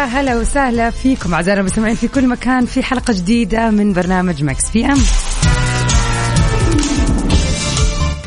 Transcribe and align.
يا 0.00 0.04
هلا 0.04 0.36
وسهلا 0.36 0.90
فيكم 0.90 1.34
اعزائنا 1.34 1.60
المستمعين 1.60 1.94
في 1.94 2.08
كل 2.08 2.26
مكان 2.26 2.66
في 2.66 2.82
حلقة 2.82 3.12
جديدة 3.12 3.70
من 3.70 3.92
برنامج 3.92 4.44
Mix 4.44 4.70
PM. 4.70 4.98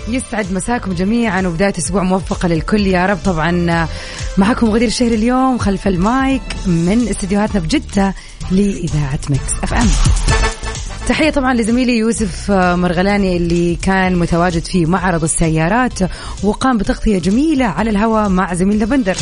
يسعد 0.08 0.54
مساكم 0.54 0.94
جميعا 0.94 1.42
وبداية 1.42 1.74
أسبوع 1.78 2.04
موفقة 2.04 2.48
للكل. 2.48 2.88
يا 2.88 3.06
رب 3.06 3.18
طبعا 3.26 3.88
معكم 4.38 4.68
غدير 4.68 4.88
الشهري 4.88 5.12
اليوم 5.12 5.58
خلف 5.58 5.88
المايك 5.88 6.42
من 6.66 7.08
استديوهاتنا 7.10 7.62
بجدة 7.62 8.16
لإذاعة 8.52 9.20
Mix 9.30 9.54
FM. 9.64 9.88
تحية 11.08 11.30
طبعا 11.30 11.54
لزميلي 11.54 11.98
يوسف 11.98 12.52
مرغلاني 12.52 13.38
اللي 13.38 13.76
كان 13.76 14.16
متواجد 14.16 14.66
في 14.66 14.86
معرض 14.86 15.24
السيارات 15.24 16.00
وقام 16.44 16.78
بتغطية 16.78 17.20
جميلة 17.20 17.66
على 17.66 17.90
الهواء 17.90 18.30
مع 18.30 18.54
زميلنا 18.54 18.86
بندر. 18.86 19.18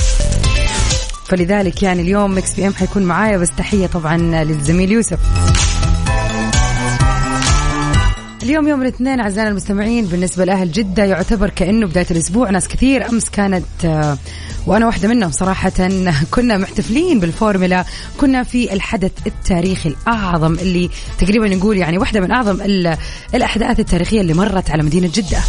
فلذلك 1.32 1.84
يعني 1.84 2.02
اليوم 2.02 2.38
Mix 2.38 2.54
PM 2.54 2.74
حيكون 2.74 3.04
معايا 3.04 3.38
بس 3.38 3.50
تحية 3.58 3.88
طبعا 3.88 4.18
للزميل 4.18 4.92
يوسف. 4.92 5.20
اليوم 8.44 8.68
يوم 8.68 8.82
الاثنين 8.82 9.20
اعزائنا 9.20 9.50
المستمعين 9.50 10.06
بالنسبة 10.06 10.46
لأهل 10.46 10.72
جدة 10.72 11.04
يعتبر 11.04 11.50
كأنه 11.50 11.88
بداية 11.88 12.06
الأسبوع. 12.12 12.50
ناس 12.50 12.68
كثير 12.68 13.10
أمس 13.10 13.30
كانت 13.30 13.66
آه، 13.86 14.18
وأنا 14.68 14.86
واحدة 14.86 15.08
منهم 15.08 15.32
صراحة. 15.32 15.72
كنا 16.32 16.58
محتفلين 16.58 17.20
بالفورمولا 17.20 17.86
كنا 18.18 18.44
في 18.44 18.74
الحدث 18.74 19.12
التاريخي 19.28 19.90
الأعظم 19.90 20.54
اللي 20.54 20.90
تقريبا 21.20 21.50
نقول 21.56 21.78
يعني 21.78 21.98
واحدة 21.98 22.20
من 22.20 22.32
أعظم 22.32 22.62
ال- 22.62 22.98
الأحداث 23.36 23.80
التاريخية 23.80 24.22
اللي 24.22 24.34
مرت 24.34 24.72
على 24.72 24.84
مدينة 24.84 25.10
جدة. 25.14 25.40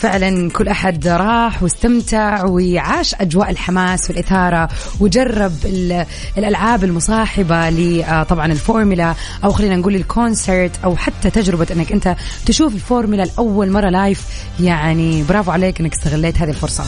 فعلا 0.00 0.50
كل 0.50 0.68
أحد 0.68 1.08
راح 1.08 1.62
واستمتع 1.62 2.44
وعاش 2.44 3.14
أجواء 3.14 3.50
الحماس 3.50 4.10
والإثارة 4.10 4.68
وجرب 5.00 5.52
ال- 5.64 6.06
الألعاب 6.38 6.84
المصاحبة 6.84 7.70
ل 7.70 8.02
آه، 8.02 8.22
الفورمولا 8.52 9.14
أو 9.44 9.52
خلينا 9.52 9.76
نقول 9.76 9.94
ال 9.94 10.03
concert 10.03 10.70
أو 10.84 10.96
حتى 10.96 11.30
تجربة 11.30 11.66
إنك 11.70 11.92
أنت 11.92 12.16
تشوف 12.46 12.74
الفورمولا 12.74 13.22
لأول 13.22 13.70
مرة 13.70 13.88
live. 13.90 14.22
يعني 14.60 15.22
برافو 15.22 15.50
عليك 15.50 15.80
إنك 15.80 15.92
استغليت 15.92 16.38
هذه 16.38 16.50
الفرصة. 16.50 16.84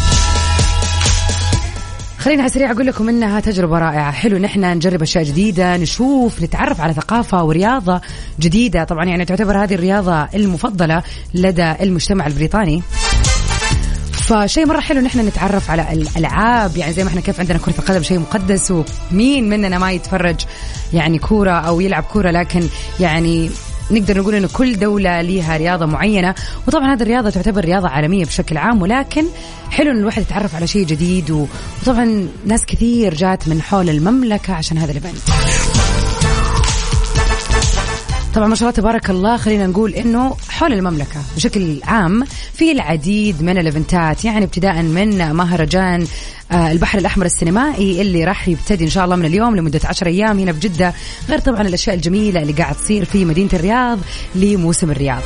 خليني 2.21 2.43
على 2.43 2.49
السريع 2.49 2.71
أقول 2.71 2.87
لكم 2.87 3.09
إنها 3.09 3.41
تجربة 3.41 3.79
رائعة. 3.79 4.13
حلو 4.13 4.39
نحن 4.39 4.65
نجرب 4.65 5.03
أشياء 5.03 5.25
جديدة 5.25 5.77
نشوف 5.77 6.43
نتعرف 6.43 6.81
على 6.81 6.93
ثقافة 6.95 7.45
ورياضة 7.45 8.01
جديدة. 8.41 8.85
طبعا 8.85 9.05
يعني 9.05 9.25
تعتبر 9.25 9.65
هذه 9.65 9.75
الرياضة 9.75 10.29
المفضلة 10.35 11.03
لدى 11.35 11.73
المجتمع 11.81 12.27
البريطاني. 12.27 12.83
فشيء 14.13 14.67
مرة 14.67 14.81
حلو 14.81 15.01
نحن 15.01 15.21
نتعرف 15.21 15.71
على 15.71 15.93
الألعاب. 15.93 16.77
يعني 16.77 16.93
زي 16.93 17.05
ما 17.05 17.11
إحنا 17.11 17.21
كيف 17.21 17.41
عندنا 17.41 17.59
كرة 17.59 17.75
القدم 17.79 18.03
شيء 18.03 18.19
مقدس 18.19 18.73
ومين 19.13 19.49
مننا 19.49 19.79
ما 19.79 19.93
يتفرج 19.93 20.37
يعني 20.93 21.19
كورة 21.19 21.51
أو 21.51 21.81
يلعب 21.81 22.03
كورة. 22.03 22.31
لكن 22.31 22.63
يعني 23.01 23.51
نقدر 23.91 24.19
نقول 24.19 24.35
إنه 24.35 24.49
كل 24.53 24.79
دولة 24.79 25.21
ليها 25.21 25.57
رياضة 25.57 25.87
معينة 25.87 26.35
وطبعا 26.67 26.95
هذه 26.95 27.03
الرياضة 27.03 27.31
تعتبر 27.31 27.65
رياضة 27.65 27.89
عالمية 27.89 28.25
بشكل 28.25 28.57
عام 28.57 28.83
ولكن 28.83 29.25
حلو 29.71 29.91
إن 29.91 29.99
الواحد 29.99 30.23
يتعرف 30.23 30.55
على 30.55 30.67
شيء 30.67 30.87
جديد 30.87 31.31
وطبعا 31.31 32.29
ناس 32.47 32.67
كثير 32.67 33.15
جات 33.15 33.49
من 33.49 33.63
حول 33.63 33.91
المملكة 33.91 34.55
عشان 34.55 34.79
هذا 34.79 34.91
الايفنت 34.91 36.10
طبعا 38.35 38.49
ما 38.49 38.55
شاء 38.55 38.69
الله 38.69 38.81
تبارك 38.81 39.11
الله 39.11 39.37
خلينا 39.37 39.67
نقول 39.67 39.95
إنه 39.95 40.37
حول 40.49 40.73
المملكة 40.73 41.21
بشكل 41.37 41.81
عام 41.85 42.25
في 42.55 42.73
العديد 42.73 43.43
من 43.43 43.59
الإيفنتات 43.59 44.25
يعني 44.25 44.45
ابتداء 44.45 44.83
من 44.83 45.33
مهرجان 45.33 46.07
آه، 46.53 46.73
البحر 46.73 46.99
الأحمر 46.99 47.27
السينمائي 47.27 48.03
اللي 48.03 48.25
راح 48.25 48.49
يبتدي 48.49 48.85
إن 48.85 48.91
شاء 48.91 49.05
الله 49.05 49.17
من 49.17 49.25
اليوم 49.25 49.57
لمدة 49.57 49.81
10 49.85 50.09
أيام 50.09 50.39
هنا 50.39 50.53
في 50.53 50.61
جدة 50.61 50.95
غير 51.29 51.39
طبعا 51.39 51.61
الأشياء 51.63 51.97
الجميلة 51.97 52.43
اللي 52.43 52.53
قاعد 52.53 52.75
تصير 52.75 53.05
في 53.05 53.25
مدينة 53.25 53.51
الرياض 53.53 53.99
لموسم 54.35 54.91
الرياض. 54.91 55.23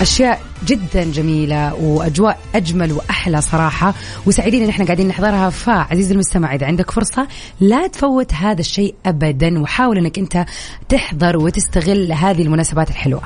أشياء 0.00 0.40
جدا 0.66 1.04
جميلة 1.04 1.74
وأجواء 1.74 2.38
أجمل 2.54 2.92
وأحلى 2.92 3.40
صراحة. 3.40 3.94
وسعيدين 4.26 4.62
إن 4.62 4.68
إحنا 4.68 4.84
قاعدين 4.84 5.08
نحضرها. 5.08 5.50
فعزيزي 5.50 6.14
المستمع 6.14 6.54
إذا 6.54 6.66
عندك 6.66 6.90
فرصة 6.90 7.28
لا 7.60 7.86
تفوت 7.86 8.34
هذا 8.34 8.60
الشيء 8.60 8.94
ابدا. 9.06 9.60
وحاول 9.60 9.98
إنك 9.98 10.18
أنت 10.18 10.44
تحضر 10.88 11.36
وتستغل 11.36 12.12
هذه 12.12 12.42
المناسبات 12.42 12.90
الحلوة. 12.90 13.22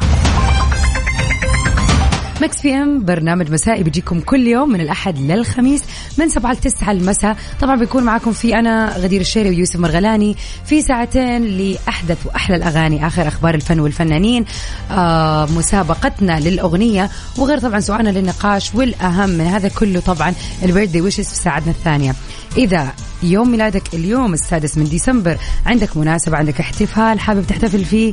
Mix 2.47 2.61
PM 2.61 3.05
برنامج 3.05 3.51
مسائي 3.51 3.83
بيجيكم 3.83 4.21
كل 4.21 4.47
يوم 4.47 4.69
من 4.73 4.81
الأحد 4.81 5.19
للخميس 5.19 5.83
من 6.19 6.29
7 6.29 6.53
ل 6.53 6.57
9 6.57 6.93
المساء. 6.93 7.37
طبعا 7.61 7.77
بيكون 7.77 8.03
معاكم 8.03 8.33
في 8.33 8.59
أنا 8.59 8.97
غدير 8.99 9.21
الشهري 9.21 9.49
ويوسف 9.49 9.77
مرغلاني 9.77 10.37
في 10.67 10.83
ساعتين 10.83 11.45
لأحدث 11.45 12.27
وأحلى 12.27 12.57
الأغاني 12.57 13.07
آخر 13.07 13.29
أخبار 13.29 13.55
الفن 13.55 13.81
والفنانين 13.81 14.45
آه 14.91 15.47
مسابقتنا 15.47 16.41
للأغنية 16.41 17.11
وغير 17.39 17.59
طبعا 17.59 17.81
سؤالنا 17.81 18.11
للنقاش 18.11 18.75
والأهم 18.75 19.31
من 19.31 19.45
هذا 19.47 19.69
كله 19.69 20.01
طبعا 20.01 20.35
البيرثدي 20.63 21.01
ويشز 21.01 21.29
في 21.29 21.37
ساعتنا 21.37 21.71
الثانية. 21.71 22.15
إذا 22.59 22.93
يوم 23.23 23.51
ميلادك 23.51 23.95
اليوم 23.95 24.35
السادس 24.35 24.79
من 24.79 24.85
ديسمبر 24.85 25.37
عندك 25.67 25.97
مناسبة 25.97 26.37
عندك 26.37 26.61
احتفال 26.61 27.21
حابب 27.21 27.47
تحتفل 27.47 27.85
فيه 27.85 28.13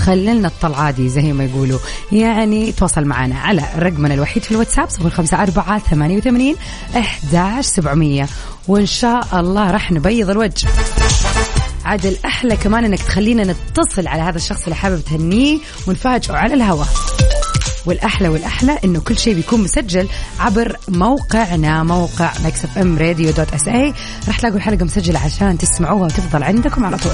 خللنا 0.00 0.48
الطلعة 0.48 0.90
دي 0.90 1.08
زي 1.08 1.32
ما 1.32 1.44
يقولوا. 1.44 1.78
يعني 2.12 2.72
تواصل 2.72 3.04
معنا 3.04 3.38
على 3.38 3.62
رقمنا 3.78 4.14
الوحيد 4.14 4.42
في 4.42 4.50
الواتساب 4.50 4.90
صفر 4.90 5.10
خمسة 5.10 5.42
أربعة 5.42 5.78
ثمانية 5.78 6.16
وثمانين 6.16 6.56
أحداش 6.96 7.64
سبعمية. 7.64 8.26
وإن 8.68 8.86
شاء 8.86 9.26
الله 9.40 9.70
راح 9.70 9.92
نبيض 9.92 10.30
الوجه. 10.30 10.68
عاد 11.84 12.06
الأحلى 12.06 12.56
كمان 12.56 12.84
إنك 12.84 12.98
تخلينا 13.02 13.42
نتصل 13.42 14.06
على 14.06 14.22
هذا 14.22 14.36
الشخص 14.36 14.62
اللي 14.62 14.74
حابب 14.74 15.00
تهنيه 15.04 15.58
ونفاجئه 15.86 16.34
على 16.34 16.54
الهواء 16.54 16.88
والأحلى 17.86 18.28
والأحلى 18.28 18.78
إنه 18.84 19.00
كل 19.00 19.18
شيء 19.18 19.34
بيكون 19.34 19.60
مسجل 19.60 20.08
عبر 20.40 20.76
موقعنا 20.88 21.82
موقع 21.82 22.32
Mix 22.44 22.64
FM 22.64 22.98
Radio 22.98 23.30
dot 23.30 23.54
SA 23.54 23.94
راح 24.28 24.38
تلاقوا 24.38 24.56
الحلقة 24.56 24.84
مسجلة 24.84 25.18
عشان 25.18 25.58
تسمعوها 25.58 26.04
وتفضل 26.04 26.42
عندكم 26.42 26.84
على 26.84 26.96
طول 26.96 27.12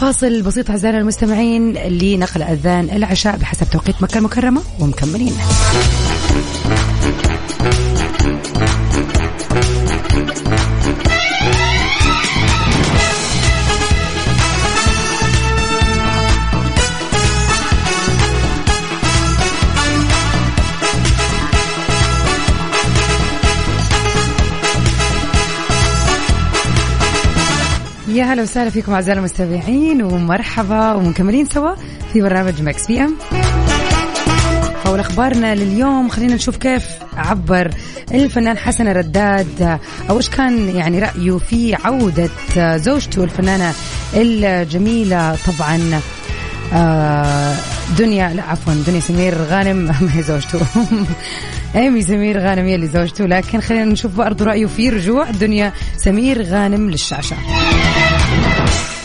فاصل 0.00 0.42
بسيط 0.42 0.70
أعزائنا 0.70 0.98
المستمعين 0.98 1.72
لنقل 1.72 2.42
أذان 2.42 2.90
العشاء 2.90 3.36
بحسب 3.36 3.70
توقيت 3.70 4.02
مكة 4.02 4.18
المكرمة 4.18 4.62
ومكملين. 4.80 5.32
يا 28.20 28.24
هلا 28.24 28.42
وسهلا 28.42 28.70
فيكم 28.70 28.92
اعزائنا 28.92 29.20
المستمعين 29.20 30.02
ومرحبا 30.02 30.92
ومكملين 30.92 31.46
سوا 31.46 31.74
في 32.12 32.20
برنامج 32.20 32.62
Mix 32.62 32.86
PM. 32.86 33.14
أول 34.86 35.00
أخبارنا 35.00 35.54
لليوم 35.54 36.08
خلينا 36.08 36.34
نشوف 36.34 36.56
كيف 36.56 36.84
عبر 37.16 37.70
الفنان 38.12 38.58
حسن 38.58 38.88
الرداد 38.88 39.78
أو 40.10 40.16
إيش 40.16 40.28
كان 40.28 40.76
يعني 40.76 40.98
رأيه 40.98 41.38
في 41.38 41.74
عودة 41.74 42.30
زوجته 42.76 43.24
الفنانة 43.24 43.74
الجميلة. 44.14 45.36
طبعا 45.46 46.00
آه، 46.74 47.56
دنيا 47.98 48.28
لا 48.28 48.42
عفوا 48.42 48.74
دنيا 48.86 49.00
سمير 49.00 49.34
غانم 49.34 49.76
ما 50.00 50.16
هي 50.16 50.22
زوجته. 50.22 50.60
ايمي 51.74 52.02
سمير 52.02 52.40
غانم 52.40 52.64
هي 52.64 52.74
اللي 52.74 52.86
زوجته 52.86 53.26
لكن 53.26 53.60
خلينا 53.60 53.84
نشوف 53.84 54.14
برضه 54.16 54.44
رأيه 54.44 54.66
في 54.66 54.88
رجوع 54.88 55.30
دنيا 55.30 55.72
سمير 55.96 56.42
غانم 56.42 56.90
للشاشه 56.90 57.36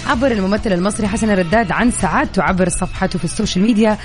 عبر 0.08 0.32
الممثل 0.32 0.74
المصري 0.74 1.08
حسن 1.08 1.30
الرداد 1.30 1.72
عن 1.72 1.92
سعادته 1.92 2.44
عبر 2.44 2.70
صفحته 2.70 3.20
في 3.20 3.26
السوشيال 3.26 3.66
ميديا. 3.66 3.98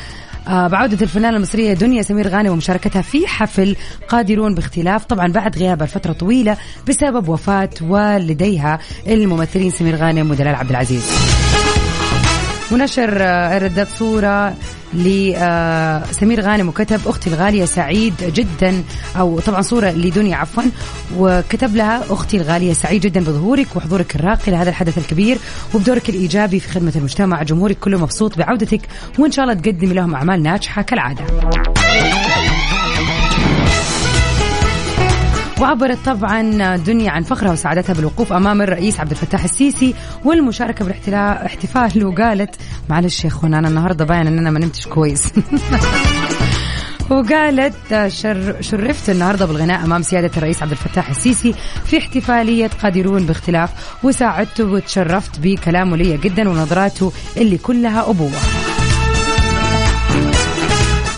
آه، 0.48 0.66
بعودة 0.66 0.98
الفنانة 1.02 1.36
المصرية 1.36 1.72
دنيا 1.72 2.02
سمير 2.02 2.28
غانم 2.28 2.52
ومشاركتها 2.52 3.02
في 3.02 3.26
حفل 3.26 3.76
قادرون 4.08 4.54
باختلاف 4.54 5.04
طبعا 5.04 5.32
بعد 5.32 5.58
غيابها 5.58 5.86
لفترة 5.86 6.12
طويلة 6.12 6.56
بسبب 6.88 7.28
وفاة 7.28 7.70
والديها 7.80 8.78
الممثلين 9.06 9.70
سمير 9.70 9.96
غانم 9.96 10.30
ودلال 10.30 10.54
عبد 10.54 10.70
العزيز. 10.70 11.04
ونشر 12.72 13.16
آه، 13.22 13.56
الرداد 13.56 13.88
صورة 13.98 14.54
لسمير 14.94 16.40
غانم 16.40 16.68
وكتب 16.68 17.00
أختي 17.06 17.30
الغالية 17.30 17.64
سعيد 17.64 18.14
جدا 18.20 18.82
أو 19.18 19.40
طبعا 19.40 19.62
صورة 19.62 19.90
لدنيا 19.90 20.36
عفوا. 20.36 20.62
وكتب 21.16 21.76
لها 21.76 22.02
أختي 22.10 22.36
الغالية 22.36 22.72
سعيد 22.72 23.00
جدا 23.00 23.20
بظهورك 23.20 23.76
وحضورك 23.76 24.16
الراقي 24.16 24.52
لهذا 24.52 24.70
الحدث 24.70 24.98
الكبير 24.98 25.38
وبدورك 25.74 26.08
الإيجابي 26.08 26.60
في 26.60 26.68
خدمة 26.68 26.92
المجتمع. 26.96 27.42
جمهورك 27.42 27.78
كله 27.78 27.98
مبسوط 27.98 28.38
بعودتك 28.38 28.80
وإن 29.18 29.30
شاء 29.30 29.44
الله 29.44 29.54
تقدمي 29.60 29.94
لهم 29.94 30.14
أعمال 30.14 30.42
ناجحة 30.42 30.82
كالعادة. 30.82 31.24
وعبرت 35.60 35.98
طبعا 36.04 36.76
دنيا 36.76 37.10
عن 37.10 37.22
فخرها 37.22 37.52
وسعادتها 37.52 37.94
بالوقوف 37.94 38.32
أمام 38.32 38.62
الرئيس 38.62 39.00
عبد 39.00 39.10
الفتاح 39.10 39.44
السيسي 39.44 39.94
والمشاركة 40.24 40.84
بالاحتفال 40.84 42.04
وقالت 42.04 42.54
معلش 42.88 43.24
يا 43.24 43.28
أخوان 43.28 43.54
أنا 43.54 43.68
النهارده 43.68 44.04
باين 44.04 44.26
ان 44.26 44.38
أنا 44.38 44.50
ما 44.50 44.58
نمتش 44.58 44.86
كويس. 44.86 45.32
وقالت 47.10 48.06
شر 48.08 48.56
شرفت 48.60 49.10
النهارده 49.10 49.46
بالغناء 49.46 49.84
أمام 49.84 50.02
سيادة 50.02 50.30
الرئيس 50.36 50.62
عبد 50.62 50.70
الفتاح 50.70 51.10
السيسي 51.10 51.54
في 51.84 51.98
احتفالية 51.98 52.70
قادرون 52.82 53.26
باختلاف 53.26 53.70
وساعدته 54.04 54.64
وتشرفت 54.64 55.40
بكلامه 55.40 55.96
لي 55.96 56.16
جدا 56.16 56.48
ونظراته 56.48 57.12
اللي 57.36 57.58
كلها 57.58 58.10
أبوة. 58.10 58.59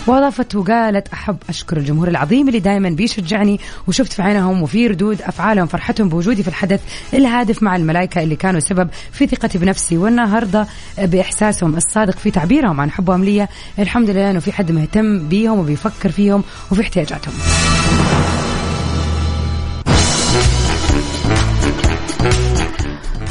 واضافت 0.07 0.55
وقالت 0.55 1.07
أحب 1.07 1.37
أشكر 1.49 1.77
الجمهور 1.77 2.07
العظيم 2.07 2.47
اللي 2.47 2.59
دائما 2.59 2.89
بيشجعني 2.89 3.59
وشفت 3.87 4.13
في 4.13 4.21
عينهم 4.21 4.63
وفي 4.63 4.87
ردود 4.87 5.21
أفعالهم 5.21 5.65
فرحتهم 5.65 6.09
بوجودي 6.09 6.43
في 6.43 6.49
الحدث 6.49 6.81
الهادف 7.13 7.63
مع 7.63 7.75
الملائكة 7.75 8.23
اللي 8.23 8.35
كانوا 8.35 8.59
سبب 8.59 8.89
في 9.11 9.27
ثقتي 9.27 9.57
بنفسي 9.57 9.97
والنهاردة 9.97 10.67
بإحساسهم 10.97 11.75
الصادق 11.75 12.17
في 12.17 12.31
تعبيرهم 12.31 12.81
عن 12.81 12.91
حبهم 12.91 13.23
لي. 13.23 13.47
الحمد 13.79 14.09
لله 14.09 14.31
إنه 14.31 14.39
في 14.39 14.51
حد 14.51 14.71
مهتم 14.71 15.27
بيهم 15.27 15.59
وبيفكر 15.59 16.11
فيهم 16.11 16.43
وفي 16.71 16.81
احتياجاتهم. 16.81 17.33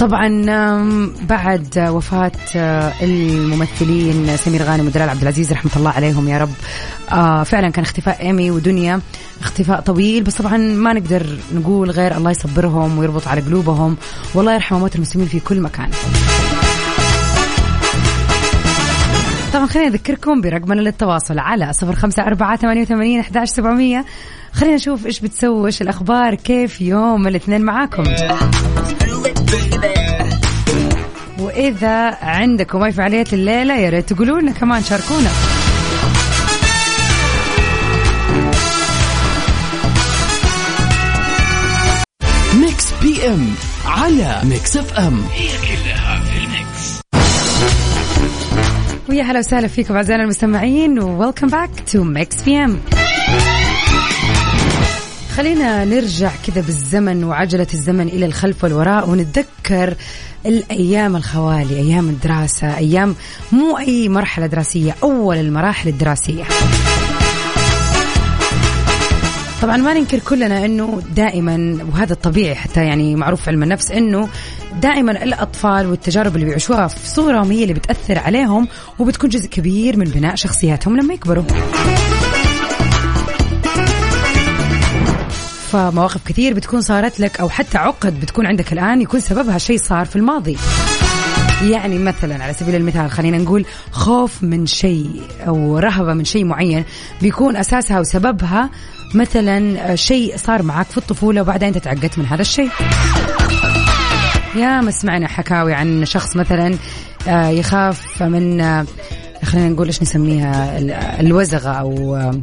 طبعا 0.03 0.29
بعد 1.29 1.79
وفاة 1.79 2.33
آه، 2.57 2.93
الممثلين 3.03 4.37
سمير 4.37 4.63
غانم 4.63 4.87
ودلال 4.87 5.09
عبد 5.09 5.23
العزيز 5.23 5.53
رحمة 5.53 5.71
الله 5.77 5.91
عليهم 5.91 6.29
يا 6.29 6.39
رب. 6.39 6.51
آه، 7.13 7.43
فعلا 7.43 7.71
كان 7.71 7.85
اختفاء 7.85 8.23
ايمي 8.23 8.51
ودنيا 8.51 9.01
اختفاء 9.41 9.81
طويل 9.81 10.23
بس 10.23 10.35
طبعا 10.35 10.57
ما 10.57 10.93
نقدر 10.93 11.27
نقول 11.55 11.91
غير 11.91 12.17
الله 12.17 12.31
يصبرهم 12.31 12.99
ويربط 12.99 13.29
على 13.29 13.41
قلوبهم. 13.41 13.97
والله 14.35 14.55
يرحم 14.55 14.77
موت 14.77 14.97
المسلمين 14.97 15.29
في 15.29 15.41
كل 15.41 15.61
مكان. 15.61 15.91
طبعا 19.53 19.67
خلينا 19.67 19.89
نذكركم 19.89 20.41
برقمنا 20.41 20.81
للتواصل 20.81 21.39
على 21.39 21.73
صفر 21.73 21.95
خمسة 21.95 22.23
أربعة 22.23 22.57
ثمانية 22.57 22.83
وثمانين 22.83 23.21
أحداش 23.21 23.49
سبعمية. 23.49 24.05
خلينا 24.53 24.75
نشوف 24.75 25.07
إيش 25.07 25.21
بتسوي 25.21 25.67
إيش 25.67 25.83
الأخبار 25.83 26.35
كيف 26.35 26.81
يوم 26.81 27.29
الاثنين 27.29 27.61
معاكم؟ 27.61 28.05
وإذا 31.39 32.19
عندكم 32.23 32.83
أي 32.83 32.93
فعاليات 32.93 33.33
الليلة 33.33 33.77
يا 33.77 33.91
ريت 33.91 34.13
تقولوا 34.13 34.41
لنا 34.41 34.53
كمان 34.53 34.83
شاركونا. 34.83 35.31
Mix 42.61 42.93
PM 43.03 43.55
على 43.87 44.41
Mix 44.45 44.77
FM 44.77 45.25
هي 45.33 45.49
كلها 45.49 46.21
في 46.21 46.39
ال 46.45 46.56
mix. 46.56 47.01
ويا 49.09 49.23
هلا 49.23 49.39
وسهلا 49.39 49.69
فيكم 49.69 49.97
أعزائنا 49.97 50.23
المستمعين 50.23 50.99
و 50.99 51.47
welcome 51.47 51.71
back 51.93 52.05
to 52.05 52.43
Mix 52.43 52.65
PM 52.65 52.81
خلينا 55.37 55.85
نرجع 55.85 56.31
كذا 56.47 56.61
بالزمن 56.61 57.25
وعجلة 57.25 57.67
الزمن 57.75 58.09
إلى 58.09 58.27
الخلف 58.27 58.65
والوراء 58.65 59.09
ونتذكر 59.09 59.95
الأيام 60.47 61.17
الخوالي 61.17 61.77
أيام 61.77 62.09
الدراسة 62.09 62.77
أيام 62.77 63.15
مو 63.53 63.79
أي 63.79 64.09
مرحلة 64.09 64.47
دراسية 64.47 64.97
أول 65.03 65.37
المراحل 65.37 65.89
الدراسية 65.89 66.45
طبعا 69.63 69.77
ما 69.77 69.95
ننكر 69.95 70.19
كلنا 70.19 70.65
إنه 70.65 71.03
دائما 71.17 71.79
وهذا 71.93 72.13
الطبيعي 72.13 72.55
حتى 72.55 72.85
يعني 72.85 73.17
معروف 73.17 73.49
علم 73.49 73.63
النفس 73.63 73.91
إنه 73.91 74.29
دائما 74.81 75.13
الأطفال 75.13 75.87
والتجارب 75.87 76.35
اللي 76.35 76.47
بيعيشوها 76.47 76.87
في 76.87 77.09
صغرهم 77.09 77.51
هي 77.51 77.63
اللي 77.63 77.75
بتأثر 77.75 78.19
عليهم 78.19 78.69
وبتكون 78.99 79.31
جزء 79.31 79.49
كبير 79.49 79.97
من 79.97 80.05
بناء 80.05 80.35
شخصياتهم 80.35 80.97
لما 80.97 81.15
يكبروا. 81.15 81.45
فمواقف 85.73 86.21
كثير 86.27 86.55
بتكون 86.55 86.81
صارت 86.81 87.21
لك 87.21 87.41
أو 87.41 87.49
حتى 87.49 87.79
عقد 87.79 88.21
بتكون 88.21 88.47
عندك 88.47 88.73
الآن 88.73 89.01
يكون 89.01 89.21
سببها 89.21 89.59
شيء 89.59 89.79
صار 89.79 90.07
في 90.07 90.17
الماضي. 90.17 90.57
يعني 91.63 91.99
مثلا 91.99 92.45
على 92.45 92.53
سبيل 92.53 92.75
المثال 92.75 93.11
خلينا 93.11 93.39
نقول 93.39 93.65
خوف 93.91 94.43
من 94.43 94.67
شيء 94.67 95.23
أو 95.47 95.79
رهبة 95.79 96.15
من 96.15 96.25
شيء 96.25 96.45
معين 96.45 96.85
بيكون 97.23 97.57
أساسها 97.57 98.01
وسببها 98.01 98.71
مثلا 99.15 99.95
شيء 99.97 100.37
صار 100.37 100.63
معك 100.63 100.87
في 100.87 100.99
الطفولة 100.99 101.41
وبعدين 101.41 101.69
أنت 101.69 101.79
تعقدت 101.79 102.19
من 102.19 102.27
هذا 102.27 102.43
الشيء. 102.43 102.71
يا 104.57 104.81
ما 104.81 104.91
سمعنا 104.91 105.29
حكاوي 105.29 105.75
عن 105.75 106.05
شخص 106.05 106.37
مثلا 106.37 106.75
آه، 107.29 107.49
يخاف 107.49 108.23
من 108.23 108.61
آه، 108.61 108.87
خلينا 109.45 109.69
نقول 109.69 109.87
إيش 109.87 110.03
نسميها؟ 110.03 110.79
الوزغة 111.21 111.71
أو 111.71 112.17
آه، 112.17 112.41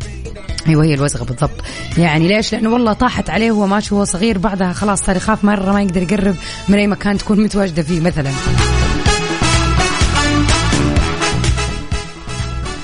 أيوه 0.68 0.84
هي 0.84 0.94
الوزغه 0.94 1.24
بالضبط. 1.24 1.62
يعني 1.98 2.28
ليش؟ 2.28 2.54
لأنه 2.54 2.70
والله 2.70 2.94
طاحت 2.94 3.30
عليه 3.30 3.52
وهو 3.52 3.68
ماشي 3.68 3.96
وهو 3.96 4.06
صغير 4.06 4.38
بعدها 4.38 4.74
خلاص 4.74 5.02
صار 5.02 5.16
يخاف 5.16 5.44
مرة 5.44 5.72
ما 5.72 5.82
يقدر 5.82 6.02
يقرب 6.02 6.36
من 6.70 6.78
أي 6.78 6.88
مكان 6.88 7.18
تكون 7.18 7.40
متواجدة 7.44 7.84
فيه 7.84 8.00
مثلا. 8.00 8.32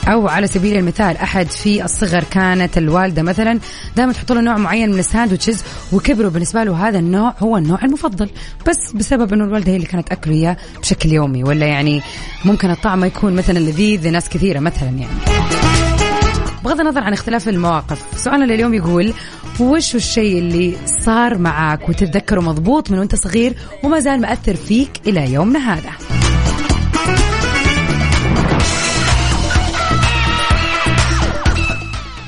أو 0.07 0.27
على 0.27 0.47
سبيل 0.47 0.77
المثال 0.77 1.17
أحد 1.17 1.47
في 1.47 1.85
الصغر 1.85 2.23
كانت 2.23 2.77
الوالدة 2.77 3.23
مثلا 3.23 3.59
دائما 3.95 4.13
تحط 4.13 4.31
له 4.31 4.41
نوع 4.41 4.57
معين 4.57 4.91
من 4.91 4.99
الساندوتشز 4.99 5.63
وكبروا. 5.91 6.29
بالنسبة 6.29 6.63
له 6.63 6.87
هذا 6.87 6.99
النوع 6.99 7.33
هو 7.39 7.57
النوع 7.57 7.79
المفضل 7.83 8.29
بس 8.67 8.91
بسبب 8.95 9.33
إنه 9.33 9.43
الوالدة 9.43 9.71
هي 9.71 9.75
اللي 9.75 9.87
كانت 9.87 10.07
تاكله 10.07 10.33
اياه 10.33 10.57
بشكل 10.81 11.11
يومي. 11.11 11.43
ولا 11.43 11.65
يعني 11.65 12.01
ممكن 12.45 12.71
الطعم 12.71 12.99
ما 12.99 13.07
يكون 13.07 13.33
مثلا 13.33 13.59
لذيذ 13.59 14.07
لناس 14.07 14.29
كثيرة 14.29 14.59
مثلا 14.59 14.89
يعني. 14.89 15.64
بغض 16.65 16.79
النظر 16.79 17.03
عن 17.03 17.13
اختلاف 17.13 17.49
المواقف 17.49 18.03
سؤالنا 18.17 18.45
لليوم 18.45 18.73
يقول 18.73 19.13
وش 19.59 19.95
الشيء 19.95 20.37
اللي 20.39 20.75
صار 20.85 21.37
معك 21.37 21.89
وتتذكره 21.89 22.41
مضبوط 22.41 22.91
من 22.91 22.99
وانت 22.99 23.15
صغير 23.15 23.53
وما 23.83 23.99
زال 23.99 24.21
مأثر 24.21 24.55
فيك 24.55 24.89
إلى 25.07 25.33
يومنا 25.33 25.73
هذا؟ 25.73 25.89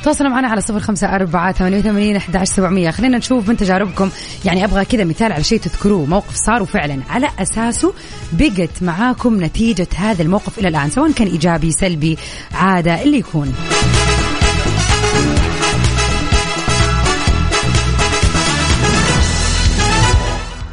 تواصلوا 0.03 0.29
معنا 0.29 0.47
على 0.47 0.61
صفر 0.61 0.79
خمسة 0.79 1.15
أربعة 1.15 1.51
ثمانية 1.51 1.77
وثمانين 1.77 2.15
أحد 2.15 2.43
سبعمية. 2.43 2.91
خلينا 2.91 3.17
نشوف 3.17 3.49
من 3.49 3.57
تجاربكم. 3.57 4.09
يعني 4.45 4.65
أبغى 4.65 4.85
كذا 4.85 5.03
مثال 5.03 5.31
على 5.31 5.43
شيء 5.43 5.59
تذكروه. 5.59 6.05
موقف 6.05 6.35
صار 6.35 6.61
وفعلا. 6.61 6.99
على 7.09 7.27
أساسه 7.39 7.93
بقت 8.31 8.69
معاكم 8.81 9.43
نتيجة 9.43 9.87
هذا 9.95 10.23
الموقف 10.23 10.59
إلى 10.59 10.67
الآن 10.67 10.89
سواء 10.89 11.11
كان 11.11 11.27
إيجابي 11.27 11.71
سلبي 11.71 12.17
عادة 12.53 13.03
اللي 13.03 13.17
يكون. 13.17 13.53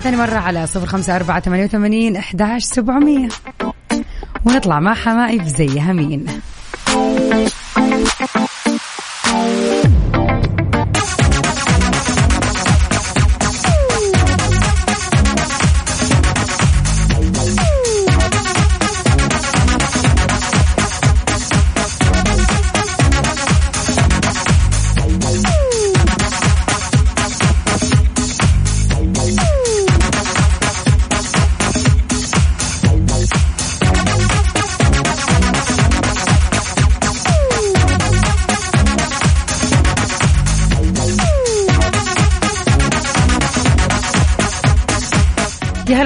ثاني 0.05 0.17
مرة 0.17 0.37
على 0.37 0.67
صفر 0.67 0.87
خمسة 0.87 1.17
أربعة 1.17 1.41
ثمانية 1.41 1.65
وثمانين 1.65 2.17
أحداش 2.17 2.63
سبعمية. 2.65 3.29
ونطلع 4.47 4.81
مع 4.81 4.95
حمائي 4.95 5.39
في 5.39 5.49
زيها 5.49 5.93
مين 5.93 6.27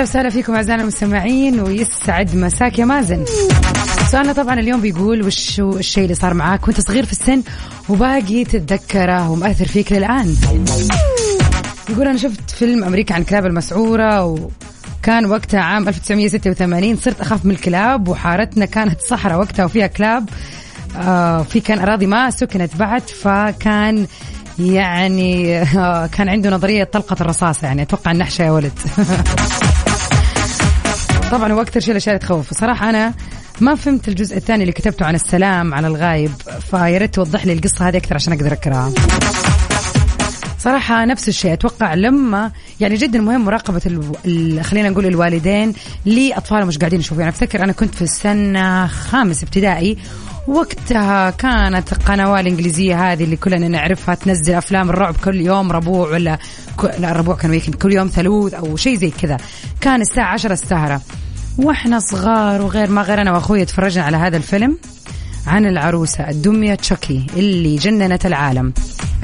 وسهلا 0.08 0.30
فيكم 0.30 0.54
أعزائنا 0.54 0.82
المستمعين 0.82 1.60
ويسعد 1.60 2.36
مساك 2.36 2.78
يا 2.78 2.84
مازن. 2.84 3.24
سؤالنا 4.10 4.32
طبعا 4.32 4.60
اليوم 4.60 4.80
بيقول 4.80 5.22
وش 5.22 5.60
الشيء 5.60 6.04
اللي 6.04 6.14
صار 6.14 6.34
معاك 6.34 6.68
وأنت 6.68 6.80
صغير 6.80 7.06
في 7.06 7.12
السن 7.12 7.42
وباقي 7.88 8.44
تتذكره 8.44 9.30
ومأثر 9.30 9.64
فيك 9.64 9.92
للآن. 9.92 10.36
يقول 11.90 12.08
أنا 12.08 12.18
شفت 12.18 12.50
فيلم 12.50 12.84
أمريكا 12.84 13.14
عن 13.14 13.24
كلاب 13.24 13.46
المسعورة 13.46 14.24
وكان 14.24 15.26
وقتها 15.26 15.60
عام 15.60 15.88
1986 15.88 16.96
صرت 16.96 17.20
أخاف 17.20 17.44
من 17.44 17.50
الكلاب 17.50 18.08
وحارتنا 18.08 18.64
كانت 18.64 19.00
صحراء 19.00 19.38
وقتها 19.38 19.64
وفيها 19.64 19.86
كلاب 19.86 20.28
آه 20.96 21.42
في 21.42 21.60
كان 21.60 21.78
أراضي 21.78 22.06
ما 22.06 22.30
سكنت 22.30 22.76
بعد 22.76 23.02
فكان 23.02 24.06
يعني 24.58 25.58
آه 25.62 26.06
كان 26.06 26.28
عنده 26.28 26.50
نظرية 26.50 26.84
طلقة 26.84 27.16
الرصاصه 27.20 27.66
يعني 27.66 27.82
أتوقع 27.82 28.10
النحشه 28.10 28.42
يا 28.42 28.50
ولد 28.50 28.72
طبعا 31.30 31.52
هو 31.52 31.60
أكثر 31.60 31.80
شيء 31.80 31.90
الاشياء 31.90 32.14
اللي 32.16 32.26
تخوف 32.26 32.54
صراحة 32.54 32.90
أنا 32.90 33.14
ما 33.60 33.74
فهمت 33.74 34.08
الجزء 34.08 34.36
الثاني 34.36 34.62
اللي 34.62 34.72
كتبته 34.72 35.06
عن 35.06 35.14
السلام 35.14 35.74
على 35.74 35.86
الغايب 35.86 36.30
فيا 36.70 36.98
ريت 36.98 37.14
توضح 37.14 37.46
لي 37.46 37.52
القصة 37.52 37.88
هذه 37.88 37.96
أكثر 37.96 38.14
عشان 38.14 38.32
أقدر 38.32 38.52
أقرأها. 38.52 38.92
صراحة 40.58 41.04
نفس 41.04 41.28
الشيء 41.28 41.52
أتوقع 41.52 41.94
لما 41.94 42.52
يعني 42.80 42.94
جدا 42.94 43.20
مهم 43.20 43.44
مراقبة 43.44 43.80
ال... 44.26 44.64
خلينا 44.64 44.88
نقول 44.88 45.06
الوالدين 45.06 45.72
لأطفالهم 46.04 46.68
مش 46.68 46.78
قاعدين 46.78 47.00
يشوفوا. 47.00 47.18
يعني 47.22 47.30
أفتكر 47.30 47.64
أنا 47.64 47.72
كنت 47.72 47.94
في 47.94 48.02
السنة 48.02 48.86
خامس 48.86 49.42
ابتدائي 49.42 49.98
وقتها 50.48 51.30
كانت 51.30 51.92
القنوات 51.92 52.40
الإنجليزية 52.40 53.12
هذه 53.12 53.24
اللي 53.24 53.36
كلنا 53.36 53.68
نعرفها 53.68 54.14
تنزل 54.14 54.54
أفلام 54.54 54.90
الرعب 54.90 55.16
كل 55.24 55.40
يوم 55.40 55.72
ربوع 55.72 56.10
ولا 56.10 56.38
ك... 56.78 56.84
لا 56.84 57.10
الربوع 57.10 57.36
كان 57.36 57.50
ويكند 57.50 57.74
كل 57.74 57.92
يوم 57.92 58.08
ثلوث 58.08 58.54
أو 58.54 58.76
شيء 58.76 58.96
زي 58.96 59.10
كذا. 59.10 59.36
كان 59.80 60.00
الساعة 60.00 60.32
عشرة 60.32 60.52
السهرة. 60.52 61.00
وإحنا 61.58 61.98
صغار 61.98 62.62
وغير 62.62 62.90
ما 62.90 63.02
غير 63.02 63.20
أنا 63.20 63.32
وأخوي 63.32 63.64
تفرجنا 63.64 64.04
على 64.04 64.16
هذا 64.16 64.36
الفيلم 64.36 64.78
عن 65.46 65.66
العروسة 65.66 66.30
الدمية 66.30 66.74
تشاكي 66.74 67.26
اللي 67.36 67.76
جننت 67.76 68.26
العالم. 68.26 68.72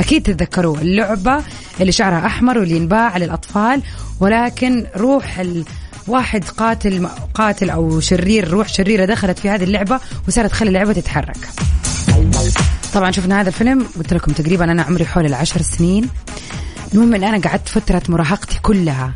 أكيد 0.00 0.22
تتذكروا 0.22 0.76
اللعبة 0.78 1.42
اللي 1.80 1.92
شعرها 1.92 2.26
أحمر 2.26 2.58
واللي 2.58 2.76
ينباع 2.76 3.16
للأطفال 3.16 3.82
ولكن 4.20 4.86
روح 4.96 5.38
ال... 5.38 5.64
واحد 6.06 6.44
قاتل 6.44 7.08
قاتل 7.34 7.70
أو 7.70 8.00
شرير 8.00 8.50
روح 8.50 8.68
شريرة 8.68 9.04
دخلت 9.04 9.38
في 9.38 9.50
هذه 9.50 9.64
اللعبة 9.64 10.00
وصارت 10.28 10.50
تخلي 10.50 10.68
اللعبة 10.68 10.92
تتحرك. 10.92 11.36
طبعا 12.94 13.10
شفنا 13.10 13.40
هذا 13.40 13.48
الفيلم 13.48 13.86
قلت 13.98 14.14
لكم 14.14 14.32
تقريبا 14.32 14.64
أنا 14.64 14.82
عمري 14.82 15.06
حول 15.06 15.26
العشر 15.26 15.62
سنين. 15.62 16.08
المهم 16.94 17.14
إن 17.14 17.24
أنا 17.24 17.38
قعدت 17.38 17.68
فترة 17.68 18.02
مراهقتي 18.08 18.58
كلها 18.62 19.14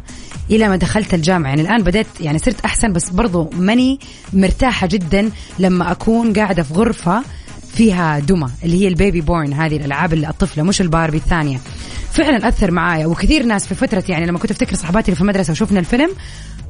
إلى 0.51 0.69
ما 0.69 0.77
دخلت 0.77 1.15
الجامعة 1.15 1.49
يعني 1.49 1.63
الآن 1.63 1.83
بديت 1.83 2.07
يعني 2.21 2.39
صرت 2.39 2.61
أحسن 2.65 2.93
بس 2.93 3.11
برضو 3.11 3.51
ماني 3.53 3.99
مرتاحة 4.33 4.87
جدا 4.87 5.31
لما 5.59 5.93
أكون 5.93 6.33
قاعدة 6.33 6.63
في 6.63 6.75
غرفة 6.75 7.23
فيها 7.79 8.19
دمى 8.19 8.49
اللي 8.65 8.83
هي 8.83 8.89
ال 8.89 8.95
Baby 8.95 9.21
Born 9.21 9.53
هذه 9.53 9.77
الألعاب 9.77 10.15
الطفلة 10.15 10.65
مش 10.65 10.81
الباربي 10.81 11.17
الثانية. 11.17 11.59
فعلا 12.13 12.49
أثر 12.49 12.71
معايا 12.71 13.07
وكثير 13.07 13.43
ناس 13.43 13.67
في 13.67 13.75
فترة 13.75 14.05
يعني 14.09 14.27
لما 14.27 14.39
كنت 14.39 14.51
أفتكر 14.51 14.77
صحباتي 14.77 15.07
اللي 15.07 15.17
في 15.17 15.23
المدرسة 15.23 15.51
وشفنا 15.51 15.81
الفيلم 15.81 16.11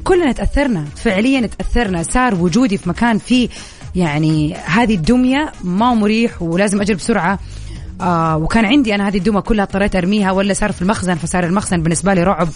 كلنا 0.04 0.32
تأثرنا 0.32 0.84
فعليا 0.96 1.46
تأثرنا 1.46 2.02
صار 2.02 2.34
وجودي 2.34 2.78
في 2.78 2.88
مكان 2.88 3.18
فيه 3.18 3.48
يعني 3.94 4.54
هذه 4.54 4.94
الدمية 4.94 5.52
ما 5.64 5.94
مريح 5.94 6.42
ولازم 6.42 6.80
اجري 6.80 6.96
بسرعة. 6.96 7.38
آه 8.00 8.36
وكان 8.36 8.64
عندي 8.64 8.94
أنا 8.94 9.08
هذه 9.08 9.18
الدمى 9.18 9.40
كلها 9.40 9.64
اضطريت 9.64 9.96
أرميها 9.96 10.32
ولا 10.32 10.54
صار 10.54 10.72
في 10.72 10.82
المخزن 10.82 11.14
فصار 11.14 11.44
المخزن 11.44 11.82
بالنسبة 11.82 12.14
لي 12.14 12.22
رعب. 12.22 12.48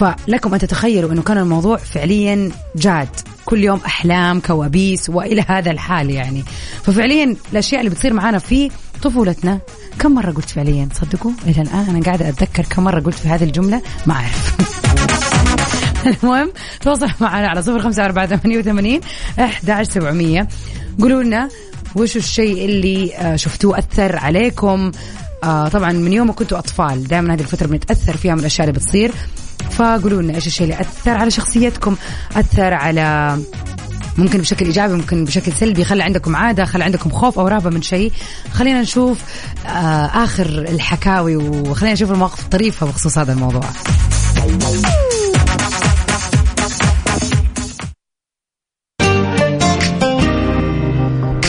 فلكم 0.00 0.54
أن 0.54 0.60
تتخيلوا 0.60 1.12
أنه 1.12 1.22
كان 1.22 1.38
الموضوع 1.38 1.76
فعليا 1.76 2.50
جاد. 2.76 3.08
كل 3.44 3.64
يوم 3.64 3.80
أحلام 3.86 4.40
كوابيس 4.40 5.10
وإلى 5.10 5.44
هذا 5.48 5.70
الحال 5.70 6.10
يعني. 6.10 6.44
ففعليا 6.82 7.36
الأشياء 7.52 7.80
اللي 7.80 7.90
بتصير 7.90 8.12
معنا 8.12 8.38
في 8.38 8.70
طفولتنا 9.02 9.60
كم 9.98 10.14
مرة 10.14 10.30
قلت 10.30 10.50
فعليا؟ 10.50 10.88
تصدقوا 10.94 11.32
إلى 11.46 11.62
الآن 11.62 11.86
أنا 11.88 12.04
قاعدة 12.04 12.28
أتذكر 12.28 12.62
كم 12.62 12.84
مرة 12.84 13.00
قلت 13.00 13.14
في 13.14 13.28
هذه 13.28 13.44
الجملة 13.44 13.82
ما 14.06 14.14
أعرف. 14.14 14.56
المهم 16.22 16.52
تواصل 16.80 17.10
معنا 17.20 17.48
على 17.48 17.62
صفر 17.62 17.80
خمسة 17.80 18.04
أربعة 18.04 18.26
ثمانية 18.26 18.58
وثمانين 18.58 19.00
أحد 19.40 19.82
سبعمية. 19.82 20.48
قولوا 21.00 21.22
لنا 21.22 21.48
وش 21.96 22.16
الشيء 22.16 22.64
اللي 22.64 23.14
آه، 23.14 23.36
شفتوه 23.36 23.78
أثر 23.78 24.16
عليكم؟ 24.16 24.92
آه 25.44 25.68
طبعا 25.68 25.92
من 25.92 26.12
يوم 26.12 26.26
ما 26.26 26.32
كنتوا 26.32 26.58
أطفال 26.58 27.08
دائما 27.08 27.34
هذه 27.34 27.40
الفترة 27.40 27.66
بنتأثر 27.66 28.16
فيها 28.16 28.34
من 28.34 28.40
الأشياء 28.40 28.68
اللي 28.68 28.78
بتصير. 28.80 29.12
فقولوا 29.70 30.22
لنا 30.22 30.34
إيش 30.34 30.46
الشيء 30.46 30.64
اللي 30.64 30.80
أثر 30.80 31.10
على 31.10 31.30
شخصيتكم 31.30 31.96
أثر 32.36 32.74
على 32.74 33.38
ممكن 34.18 34.38
بشكل 34.38 34.66
إيجابي 34.66 34.94
ممكن 34.94 35.24
بشكل 35.24 35.52
سلبي 35.52 35.84
خلى 35.84 36.02
عندكم 36.02 36.36
عادة 36.36 36.64
خلى 36.64 36.84
عندكم 36.84 37.10
خوف 37.10 37.38
أو 37.38 37.48
رهبة 37.48 37.70
من 37.70 37.82
شيء. 37.82 38.12
خلينا 38.52 38.80
نشوف 38.80 39.22
آه 39.66 40.06
آخر 40.06 40.46
الحكاوي 40.46 41.36
وخلينا 41.36 41.92
نشوف 41.92 42.10
المواقف 42.10 42.44
الطريفة 42.44 42.86
بخصوص 42.86 43.18
هذا 43.18 43.32
الموضوع. 43.32 43.64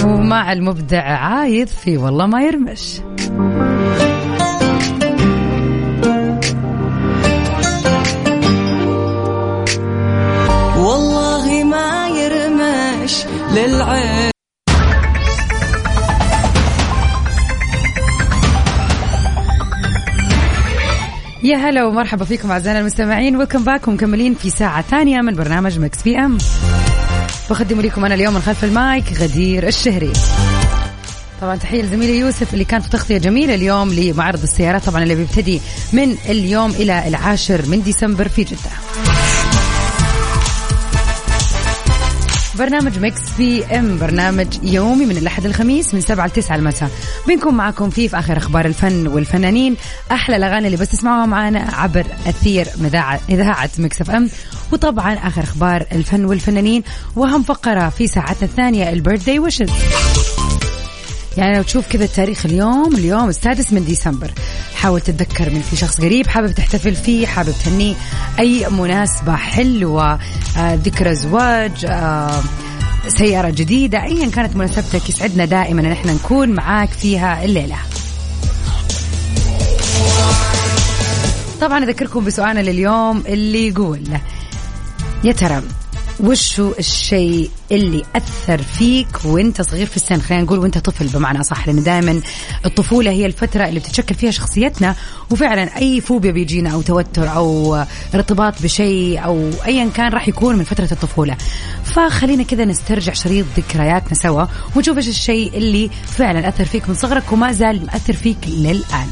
ومع 0.04 0.54
المبدع 0.54 1.04
عايض 1.04 1.68
في 1.68 1.98
والله 1.98 2.26
ما 2.26 2.42
يرمش. 2.42 3.02
للعين. 13.54 14.32
يا 21.44 21.58
هلا 21.58 21.86
ومرحبا 21.86 22.26
فيكم 22.26 22.52
أعزائنا 22.52 22.80
المستمعين. 22.80 23.36
welcome 23.36 23.64
back 23.64 23.88
ومكملين 23.88 24.34
في 24.34 24.50
ساعة 24.50 24.82
ثانية 24.82 25.22
من 25.22 25.36
برنامج 25.36 25.80
Mix 25.80 26.02
PM 26.02 26.38
بقدم 27.50 27.82
لكم 27.82 28.06
أنا 28.06 28.16
اليوم 28.16 28.34
من 28.34 28.42
خلف 28.42 28.64
المايك 28.64 29.06
غدير 29.22 29.68
الشهري. 29.68 30.14
طبعا 31.42 31.56
تحية 31.56 31.82
لزميلي 31.82 32.20
يوسف 32.20 32.54
اللي 32.54 32.66
كان 32.66 32.82
في 32.82 32.90
تغطية 32.90 33.18
جميلة 33.18 33.56
اليوم 33.56 33.94
لمعرض 33.94 34.44
السيارات 34.44 34.86
طبعا 34.86 35.04
اللي 35.04 35.16
بيبتدي 35.16 35.62
من 35.94 36.16
اليوم 36.30 36.72
إلى 36.72 37.08
العاشر 37.08 37.62
من 37.68 37.84
ديسمبر 37.84 38.28
في 38.28 38.44
جدة. 38.44 39.11
برنامج 42.62 43.00
Mix 43.00 43.22
PM 43.38 43.98
برنامج 43.98 44.48
يومي 44.64 45.06
من 45.06 45.18
الأحد 45.18 45.46
الخميس 45.46 45.94
من 45.94 46.02
سبعة 46.02 46.28
لتسعة 46.28 46.56
المساء. 46.56 46.90
بنكون 47.28 47.54
معكم 47.54 47.90
فيه 47.90 48.08
في 48.08 48.20
آخر 48.20 48.38
أخبار 48.38 48.66
الفن 48.66 49.08
والفنانين 49.08 49.76
أحلى 50.12 50.36
الأغاني 50.36 50.66
اللي 50.66 50.78
بس 50.78 50.90
تسمعوها 50.90 51.26
معنا 51.26 51.68
عبر 51.74 52.06
أثير 52.28 52.68
إذاعة 53.30 53.70
Mix 53.80 54.02
FM. 54.02 54.30
وطبعا 54.72 55.14
آخر 55.14 55.44
أخبار 55.44 55.86
الفن 55.92 56.26
والفنانين 56.26 56.84
واهم 57.16 57.44
فقرة 57.44 57.90
في 57.90 58.08
ساعتنا 58.08 58.44
الثانية 58.50 58.90
ال 58.90 59.26
birthday 59.26 59.40
wishes 59.40 59.70
يعني 61.38 61.58
لو 61.58 61.64
تشوف 61.64 61.88
كذا 61.88 62.04
التاريخ 62.06 62.46
اليوم 62.46 62.96
اليوم 62.96 63.30
السادس 63.30 63.74
من 63.74 63.86
ديسمبر. 63.86 64.32
حاول 64.76 65.02
تتذكر 65.02 65.50
من 65.50 65.62
في 65.62 65.76
شخص 65.76 66.02
قريب 66.02 66.28
حابب 66.28 66.52
تحتفل 66.52 66.96
فيه 66.96 67.28
حابب 67.28 67.54
تهنيه. 67.66 67.96
أي 68.40 68.70
مناسبة 68.70 69.36
حلوة 69.36 70.20
آه، 70.58 70.76
ذكرى 70.76 71.16
زواج 71.16 71.86
آه، 71.86 72.44
سيارة 73.08 73.50
جديدة 73.50 74.04
أيا 74.04 74.30
كانت 74.30 74.56
مناسبتك 74.56 75.10
يسعدنا 75.10 75.46
دائما 75.46 75.82
أن 75.82 75.92
إحنا 75.92 76.14
نكون 76.14 76.50
معاك 76.50 76.90
فيها 76.90 77.46
الليلة. 77.46 77.78
طبعا 81.62 81.84
أذكركم 81.84 82.26
بسؤالنا 82.26 82.60
لليوم 82.60 83.24
اللي 83.28 83.68
يقول 83.68 84.04
يا 85.24 85.32
ترى 85.32 85.62
وش 86.24 86.60
هو 86.60 86.72
الشيء 86.80 87.50
اللي 87.72 88.04
أثر 88.16 88.62
فيك 88.62 89.26
وأنت 89.26 89.62
صغير 89.62 89.86
في 89.86 89.98
السن؟ 89.98 90.22
خلينا 90.22 90.44
نقول 90.44 90.60
وأنت 90.60 90.78
طفل 90.78 91.08
بمعنى 91.08 91.44
صح 91.44 91.68
لأن 91.68 91.84
دائما 91.84 92.22
الطفولة 92.66 93.12
هي 93.12 93.26
الفترة 93.26 93.68
اللي 93.68 93.80
بتتشكل 93.80 94.16
فيها 94.16 94.32
شخصيتنا 94.32 94.96
وفعلا 95.30 95.78
أي 95.78 96.02
فوبيا 96.02 96.32
بيجينا 96.32 96.70
أو 96.70 96.82
توتر 96.82 97.36
أو 97.36 97.76
ارتباط 98.16 98.62
بشيء 98.64 99.26
أو 99.26 99.50
أيا 99.66 99.90
كان 99.96 100.12
راح 100.12 100.28
يكون 100.28 100.56
من 100.56 100.64
فترة 100.64 100.90
الطفولة. 100.92 101.38
فخلينا 101.84 102.44
كذا 102.44 102.66
نسترجع 102.66 103.14
شريط 103.14 103.46
ذكرياتنا 103.58 104.14
سوا 104.14 104.46
ونشوف 104.76 104.98
إيش 104.98 105.08
الشيء 105.08 105.58
اللي 105.58 105.90
فعلا 106.06 106.48
أثر 106.48 106.66
فيك 106.66 106.90
من 106.90 106.96
صغرك 106.96 107.32
وما 107.32 107.52
زال 107.52 107.86
مأثر 107.86 108.14
فيك 108.14 108.38
للآن. 108.48 109.08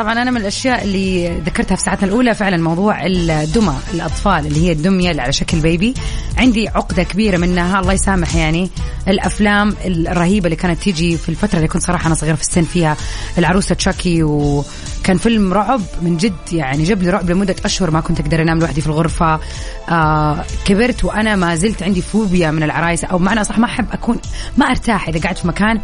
طبعا 0.00 0.22
أنا 0.22 0.30
من 0.30 0.40
الأشياء 0.40 0.84
اللي 0.84 1.28
ذكرتها 1.28 1.76
في 1.76 1.82
ساعتنا 1.82 2.08
الأولى 2.08 2.34
فعلا 2.34 2.56
موضوع 2.56 3.06
الدمى 3.06 3.76
الأطفال 3.94 4.46
اللي 4.46 4.66
هي 4.66 4.72
الدمية 4.72 5.10
اللي 5.10 5.22
على 5.22 5.32
شكل 5.32 5.60
بيبي 5.60 5.94
عندي 6.38 6.68
عقدة 6.68 7.02
كبيرة 7.02 7.36
منها 7.36 7.80
الله 7.80 7.92
يسامح 7.92 8.34
يعني 8.34 8.70
الأفلام 9.08 9.74
الرهيبة 9.84 10.44
اللي 10.44 10.56
كانت 10.56 10.82
تيجي 10.82 11.16
في 11.16 11.28
الفترة 11.28 11.56
اللي 11.56 11.68
كنت 11.68 11.82
صراحة 11.82 12.06
أنا 12.06 12.14
صغيرة 12.14 12.34
في 12.34 12.42
السن 12.42 12.62
فيها 12.62 12.96
العروسة 13.38 13.74
تشاكي 13.74 14.22
وكان 14.22 14.64
كان 15.04 15.16
فيلم 15.16 15.52
رعب 15.52 15.80
من 16.02 16.16
جد 16.16 16.52
يعني 16.52 16.84
جاب 16.84 17.02
لي 17.02 17.10
رعب 17.10 17.30
لمدة 17.30 17.56
أشهر 17.64 17.90
ما 17.90 18.00
كنت 18.00 18.20
أقدر 18.20 18.42
أنام 18.42 18.58
لوحدي 18.58 18.80
في 18.80 18.86
الغرفة. 18.86 19.40
آه 19.88 20.44
كبرت 20.64 21.04
وأنا 21.04 21.36
ما 21.36 21.56
زلت 21.56 21.82
عندي 21.82 22.02
فوبيا 22.02 22.50
من 22.50 22.62
العرايس 22.62 23.04
أو 23.04 23.18
معنى 23.18 23.44
صح 23.44 23.58
ما 23.58 23.64
أحب 23.66 23.86
أكون 23.92 24.18
ما 24.56 24.66
أرتاح 24.66 25.08
إذا 25.08 25.20
قعدت 25.20 25.38
في 25.38 25.48
مكان 25.48 25.80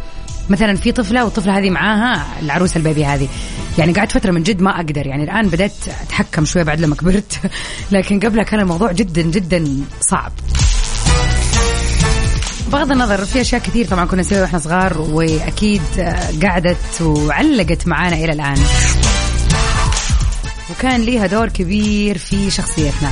مثلا 0.49 0.75
في 0.75 0.91
طفلة 0.91 1.23
والطفلة 1.23 1.57
هذه 1.57 1.69
معاها 1.69 2.25
العروسة 2.41 2.77
البيبي 2.77 3.05
هذه. 3.05 3.27
يعني 3.77 3.93
قعدت 3.93 4.11
فترة 4.11 4.31
من 4.31 4.43
جد 4.43 4.61
ما 4.61 4.75
أقدر. 4.75 5.07
يعني 5.07 5.23
الآن 5.23 5.47
بدأت 5.47 5.73
أتحكم 6.03 6.45
شوية 6.45 6.63
بعد 6.63 6.79
لما 6.79 6.95
كبرت. 6.95 7.39
لكن 7.91 8.19
قبلها 8.19 8.43
كان 8.43 8.59
الموضوع 8.59 8.91
جدا 8.91 9.21
جدا 9.21 9.67
صعب. 10.01 10.31
بغض 12.71 12.91
النظر 12.91 13.25
في 13.25 13.41
أشياء 13.41 13.61
كثير 13.61 13.85
طبعا 13.87 14.05
كنا 14.05 14.21
نسويها 14.21 14.41
وإحنا 14.41 14.59
صغار 14.59 15.01
وأكيد 15.01 15.81
قعدت 16.43 17.01
وعلقت 17.01 17.87
معانا 17.87 18.15
إلى 18.15 18.33
الآن. 18.33 18.57
وكان 20.71 21.01
ليها 21.01 21.27
دور 21.27 21.49
كبير 21.49 22.17
في 22.17 22.51
شخصيتنا. 22.51 23.11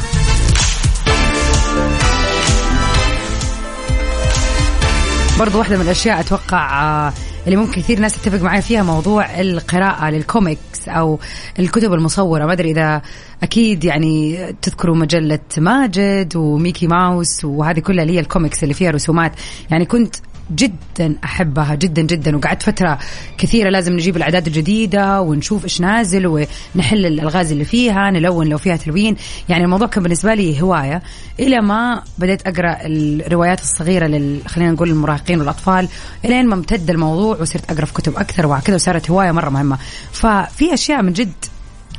برضو 5.39 5.57
واحدة 5.57 5.77
من 5.77 5.81
الأشياء 5.81 6.19
أتوقع 6.19 6.83
آه، 6.83 7.13
اللي 7.45 7.55
ممكن 7.55 7.81
كثير 7.81 7.99
ناس 7.99 8.13
تتفق 8.21 8.41
معي 8.41 8.61
فيها 8.61 8.83
موضوع 8.83 9.39
القراءة 9.39 10.09
للكوميكس 10.09 10.89
أو 10.89 11.19
الكتب 11.59 11.93
المصورة. 11.93 12.45
ما 12.45 12.53
أدري 12.53 12.71
إذا 12.71 13.01
أكيد 13.43 13.83
يعني 13.83 14.37
تذكروا 14.61 14.95
مجلة 14.95 15.39
ماجد 15.57 16.35
وميكي 16.35 16.87
ماوس 16.87 17.45
وهذه 17.45 17.79
كلها 17.79 18.03
اللي 18.03 18.15
هي 18.15 18.19
الكوميكس 18.19 18.63
اللي 18.63 18.73
فيها 18.73 18.91
رسومات. 18.91 19.31
يعني 19.71 19.85
كنت 19.85 20.15
جدا 20.51 21.15
أحبها 21.23 21.75
جدا 21.75 22.01
جدا. 22.01 22.37
وقعدت 22.37 22.63
فترة 22.63 22.99
كثيرة 23.37 23.69
لازم 23.69 23.93
نجيب 23.93 24.17
الأعداد 24.17 24.47
الجديدة 24.47 25.21
ونشوف 25.21 25.63
إيش 25.63 25.81
نازل 25.81 26.27
ونحل 26.27 27.05
الألغاز 27.05 27.51
اللي 27.51 27.65
فيها 27.65 28.11
نلون 28.11 28.47
لو 28.47 28.57
فيها 28.57 28.75
تلوين. 28.75 29.15
يعني 29.49 29.63
الموضوع 29.63 29.87
كان 29.87 30.03
بالنسبة 30.03 30.33
لي 30.33 30.61
هواية. 30.61 31.01
إلى 31.39 31.61
ما 31.61 32.03
بديت 32.17 32.47
أقرأ 32.47 32.77
الروايات 32.81 33.61
الصغيرة 33.61 34.07
لل 34.07 34.39
خلينا 34.47 34.71
نقول 34.71 34.89
المراهقين 34.89 35.39
والأطفال 35.39 35.87
إلين 36.25 36.47
ما 36.47 36.55
امتد 36.55 36.89
الموضوع 36.89 37.37
وصرت 37.41 37.71
أقرأ 37.71 37.85
في 37.85 37.93
كتب 37.93 38.15
أكثر 38.17 38.45
وهكذا 38.45 38.75
وصارت 38.75 39.11
هواية 39.11 39.31
مرة 39.31 39.49
مهمة. 39.49 39.77
ففي 40.11 40.73
أشياء 40.73 41.01
من 41.01 41.13
جد 41.13 41.33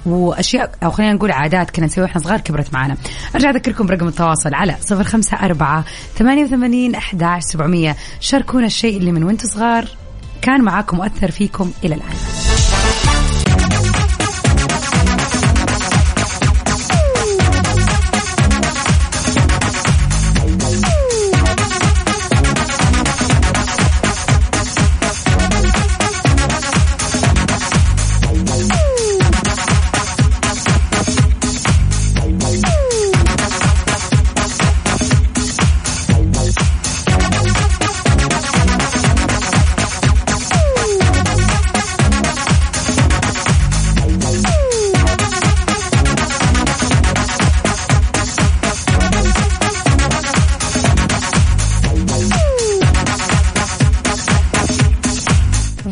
وأشياء 0.07 0.71
أو 0.83 0.91
خلينا 0.91 1.13
نقول 1.13 1.31
عادات 1.31 1.71
كنا 1.71 1.87
نسويها 1.87 2.07
وإحنا 2.07 2.23
صغار 2.23 2.41
كبرت 2.41 2.75
معنا 2.75 2.97
أرجع 3.35 3.51
أذكركم 3.51 3.87
برقم 3.87 4.09
التواصل 4.09 4.55
على 4.55 4.77
صفر 4.81 5.05
خمسة 5.05 5.37
أربعة 5.37 5.85
ثمانية 6.15 6.45
وثمانين 6.45 6.95
أحد 6.95 7.39
سبعمية. 7.41 7.97
شاركونا 8.21 8.67
الشيء 8.67 8.97
اللي 8.97 9.13
من 9.13 9.25
وانت 9.25 9.47
صغار 9.47 9.89
كان 10.43 10.63
معاكم 10.65 10.97
مؤثر 10.97 11.31
فيكم 11.31 11.73
إلى 11.85 11.95
الآن. 11.95 12.76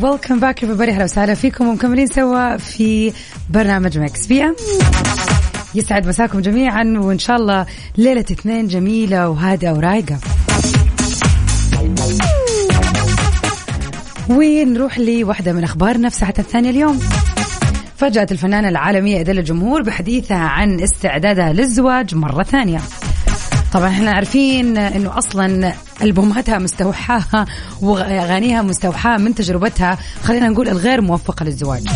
welcome 0.03 0.39
back 0.39 0.65
everybody. 0.65 0.89
أهلا 0.89 1.03
وسهلا 1.03 1.33
فيكم. 1.33 1.67
ومكملين 1.67 2.07
سوا 2.07 2.57
في 2.57 3.13
برنامج 3.49 3.97
Mix 3.97 4.27
PM 4.27 4.43
يسعد 5.75 6.07
مساكم 6.07 6.39
جميعا 6.39 6.93
وإن 6.97 7.19
شاء 7.19 7.37
الله 7.37 7.65
ليلة 7.97 8.21
اثنين 8.21 8.67
جميلة 8.67 9.29
وهادئة 9.29 9.71
ورايقة. 9.71 10.17
ونروح 14.29 14.99
لواحده 14.99 15.53
من 15.53 15.63
أخبارنا 15.63 16.09
في 16.09 16.15
ساعتها 16.15 16.41
الثانية 16.41 16.69
اليوم؟ 16.69 16.99
فاجأت 17.97 18.31
الفنانة 18.31 18.69
العالمية 18.69 19.19
أديل 19.19 19.39
الجمهور 19.39 19.81
بحديثها 19.81 20.37
عن 20.37 20.79
استعدادها 20.79 21.53
للزواج 21.53 22.15
مرة 22.15 22.43
ثانية. 22.43 22.79
طبعا 23.73 23.89
إحنا 23.89 24.11
عارفين 24.11 24.77
إنه 24.77 25.17
أصلا 25.17 25.73
ألبوماتها 26.01 26.57
مستوحاها 26.57 27.45
وأغانيها 27.81 28.61
مستوحاه 28.61 29.17
من 29.17 29.35
تجربتها. 29.35 29.97
خلينا 30.23 30.49
نقول 30.49 30.69
الغير 30.69 31.01
موفقة 31.01 31.43
للزواج. 31.43 31.87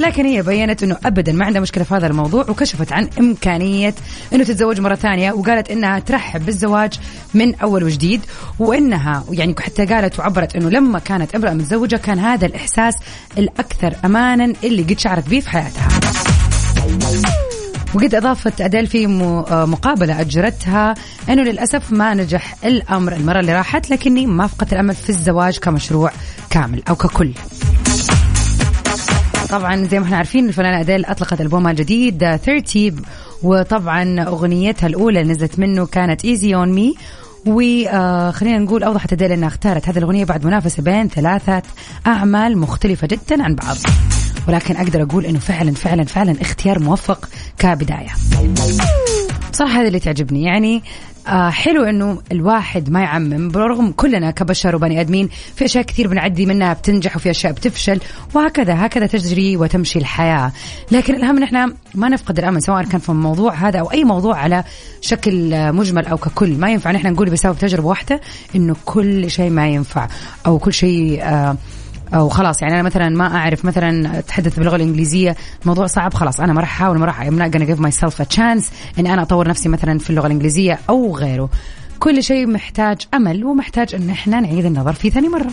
لكن 0.00 0.24
هي 0.26 0.42
بينت 0.42 0.82
إنه 0.82 0.96
ابدا 1.04 1.32
ما 1.32 1.44
عندها 1.44 1.60
مشكلة 1.60 1.84
في 1.84 1.94
هذا 1.94 2.06
الموضوع 2.06 2.44
وكشفت 2.48 2.92
عن 2.92 3.08
إمكانية 3.20 3.94
إنه 4.32 4.44
تتزوج 4.44 4.80
مرة 4.80 4.94
ثانية 4.94 5.32
وقالت 5.32 5.70
إنها 5.70 5.98
ترحب 5.98 6.46
بالزواج 6.46 6.92
من 7.34 7.54
أول 7.54 7.84
وجديد 7.84 8.20
وإنها 8.58 9.24
يعني 9.30 9.54
حتى 9.60 9.86
قالت 9.86 10.18
وعبرت 10.18 10.56
إنه 10.56 10.68
لما 10.68 10.98
كانت 10.98 11.34
امرأة 11.34 11.52
متزوجة 11.52 11.96
كان 11.96 12.18
هذا 12.18 12.46
الإحساس 12.46 12.94
الأكثر 13.38 13.94
امانا 14.04 14.52
اللي 14.64 14.82
قد 14.82 14.98
شعرت 14.98 15.28
به 15.28 15.40
في 15.40 15.50
حياتها. 15.50 15.88
وقد 17.94 18.14
أضافت 18.14 18.60
أديل 18.60 18.86
في 18.86 19.06
مقابلة 19.50 20.20
أجرتها 20.20 20.94
أنه 21.28 21.42
للأسف 21.42 21.92
ما 21.92 22.14
نجح 22.14 22.56
الأمر 22.64 23.12
المرة 23.12 23.40
اللي 23.40 23.54
راحت 23.54 23.90
لكني 23.90 24.26
ما 24.26 24.46
فقدت 24.46 24.72
الأمل 24.72 24.94
في 24.94 25.10
الزواج 25.10 25.58
كمشروع 25.58 26.12
كامل 26.50 26.82
أو 26.88 26.94
ككل. 26.94 27.32
طبعا 29.50 29.84
زي 29.84 29.98
ما 29.98 30.04
إحنا 30.04 30.16
عارفين 30.16 30.48
الفنانة 30.48 30.80
أديل 30.80 31.04
أطلقت 31.04 31.40
ألبومها 31.40 31.70
الجديد 31.70 32.36
30 32.36 33.02
وطبعا 33.42 34.20
أغنيتها 34.22 34.86
الأولى 34.86 35.22
نزلت 35.22 35.58
منه 35.58 35.86
كانت 35.86 36.24
Easy 36.24 36.54
On 36.54 36.72
Me 36.72 36.94
وخلينا 37.46 38.58
نقول 38.58 38.82
أوضحت 38.82 39.12
أديل 39.12 39.32
إنها 39.32 39.48
اختارت 39.48 39.88
هذه 39.88 39.98
الأغنية 39.98 40.24
بعد 40.24 40.46
منافسة 40.46 40.82
بين 40.82 41.08
ثلاثة 41.08 41.62
أعمال 42.06 42.58
مختلفة 42.58 43.06
جدا 43.06 43.42
عن 43.42 43.54
بعض. 43.54 43.76
ولكن 44.48 44.76
أقدر 44.76 45.02
أقول 45.02 45.26
إنه 45.26 45.38
فعلا 45.38 45.74
فعلا 45.74 46.04
فعلا 46.04 46.36
اختيار 46.40 46.78
موفق 46.78 47.28
كبداية. 47.58 48.10
صراحة 49.52 49.80
هذا 49.80 49.88
اللي 49.88 50.00
تعجبني. 50.00 50.42
يعني 50.42 50.82
آه 51.28 51.50
حلو 51.50 51.84
إنه 51.84 52.22
الواحد 52.32 52.90
ما 52.90 53.00
يعمم 53.00 53.48
برغم 53.48 53.92
كلنا 53.92 54.30
كبشر 54.30 54.76
وبني 54.76 55.00
آدمين 55.00 55.28
في 55.56 55.64
أشياء 55.64 55.84
كثير 55.84 56.08
بنعدي 56.08 56.46
منها 56.46 56.72
بتنجح 56.72 57.16
وفي 57.16 57.30
أشياء 57.30 57.52
بتفشل 57.52 58.00
وهكذا 58.34 58.86
هكذا 58.86 59.06
تجري 59.06 59.56
وتمشي 59.56 59.98
الحياة. 59.98 60.52
لكن 60.90 61.14
الاهم 61.14 61.36
إن 61.36 61.42
إحنا 61.42 61.74
ما 61.94 62.08
نفقد 62.08 62.38
الأمل 62.38 62.62
سواء 62.62 62.84
كان 62.84 63.00
في 63.00 63.08
الموضوع 63.08 63.54
هذا 63.54 63.80
أو 63.80 63.90
أي 63.90 64.04
موضوع 64.04 64.36
على 64.36 64.64
شكل 65.00 65.72
مجمل 65.72 66.06
أو 66.06 66.16
ككل. 66.16 66.58
ما 66.58 66.70
ينفع. 66.70 66.90
نحن 66.90 67.12
نقول 67.12 67.30
بسبب 67.30 67.58
تجربة 67.58 67.88
واحدة 67.88 68.20
إنه 68.56 68.76
كل 68.84 69.30
شيء 69.30 69.50
ما 69.50 69.68
ينفع 69.68 70.08
أو 70.46 70.58
كل 70.58 70.72
شيء 70.72 71.22
آه 71.22 71.56
أو 72.14 72.28
خلاص 72.28 72.62
يعني 72.62 72.74
أنا 72.74 72.82
مثلا 72.82 73.08
ما 73.08 73.36
أعرف 73.36 73.64
مثلا 73.64 74.18
أتحدث 74.18 74.56
باللغة 74.58 74.76
الإنجليزية 74.76 75.36
موضوع 75.64 75.86
صعب 75.86 76.14
خلاص 76.14 76.40
أنا 76.40 76.52
ما 76.52 76.60
راح 76.60 76.80
أحاول 76.80 76.98
ما 76.98 77.06
راح 77.06 77.28
I'm 77.28 77.32
not 77.32 77.56
gonna 77.56 77.66
give 77.66 77.80
myself 77.80 78.14
a 78.20 78.36
chance 78.36 78.64
اني 78.98 79.14
أنا 79.14 79.22
أطور 79.22 79.48
نفسي 79.48 79.68
مثلا 79.68 79.98
في 79.98 80.10
اللغة 80.10 80.26
الإنجليزية 80.26 80.78
أو 80.88 81.16
غيره. 81.16 81.50
كل 81.98 82.22
شيء 82.22 82.46
محتاج 82.46 83.06
أمل 83.14 83.44
ومحتاج 83.44 83.94
إن 83.94 84.10
إحنا 84.10 84.40
نعيد 84.40 84.64
النظر 84.64 84.92
فيه 84.92 85.10
ثاني 85.10 85.28
مرة. 85.28 85.50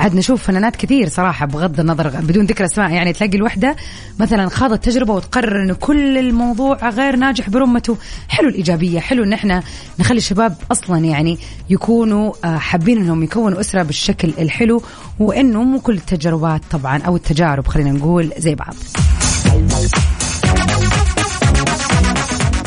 عاد 0.00 0.14
نشوف 0.14 0.42
فنانات 0.42 0.76
كثير 0.76 1.08
صراحة 1.08 1.46
بغض 1.46 1.80
النظر 1.80 2.08
بدون 2.08 2.44
ذكر 2.44 2.64
أسماء. 2.64 2.90
يعني 2.90 3.12
تلاقي 3.12 3.36
الوحدة 3.36 3.76
مثلا 4.20 4.48
خاضت 4.48 4.84
تجربة 4.84 5.14
وتقرر 5.14 5.62
إنه 5.62 5.74
كل 5.74 6.18
الموضوع 6.18 6.88
غير 6.88 7.16
ناجح 7.16 7.50
برمته. 7.50 7.96
حلو 8.28 8.48
الإيجابية 8.48 9.00
حلو 9.00 9.24
إن 9.24 9.32
إحنا 9.32 9.62
نخلي 9.98 10.18
الشباب 10.18 10.56
أصلا 10.72 10.98
يعني 10.98 11.38
يكونوا 11.70 12.32
آه، 12.44 12.56
حابين 12.58 12.98
إنهم 12.98 13.22
يكونوا 13.22 13.60
أسرة 13.60 13.82
بالشكل 13.82 14.32
الحلو 14.38 14.82
وإنه 15.18 15.62
مو 15.62 15.80
كل 15.80 15.94
التجربات 15.94 16.60
طبعا 16.70 17.02
أو 17.02 17.16
التجارب 17.16 17.66
خلينا 17.66 17.92
نقول 17.92 18.30
زي 18.38 18.54
بعض. 18.54 18.74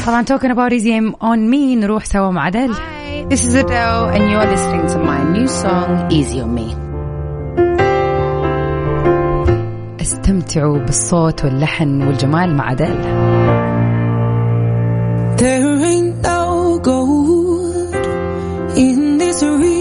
طبعا 0.08 0.22
توكن 0.22 0.54
about 0.56 0.74
easy 0.74 1.16
on 1.22 1.52
me 1.52 1.78
نروح 1.78 2.06
سوا 2.06 2.32
مع 2.32 2.50
دل 2.50 2.76
This 3.30 3.46
is 3.46 3.56
Adele 3.56 4.06
and 4.16 4.24
you're 4.32 4.50
listening 4.56 4.86
to 4.94 4.98
my 5.00 5.24
new 5.36 5.48
song 5.48 6.12
Easy 6.12 6.42
on 6.42 6.54
Me. 6.56 6.83
استمتعوا 10.04 10.78
بالصوت 10.78 11.46
واللحن 11.46 12.04
والجمال 12.04 12.56
مع 12.56 12.72
أديل 12.72 12.96
There 15.38 15.76
ain't 15.92 16.22
no 16.22 16.80
gold 16.90 17.96
in 18.86 19.18
this 19.18 19.42
river 19.44 19.73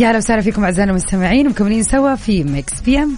يا 0.00 0.08
أهلا 0.08 0.18
وسهلا 0.18 0.40
فيكم 0.40 0.64
أعزائنا 0.64 0.90
المستمعين 0.90 1.48
مكملين 1.48 1.82
سوا 1.82 2.14
في 2.14 2.44
Mix 2.44 2.80
PM 2.80 3.16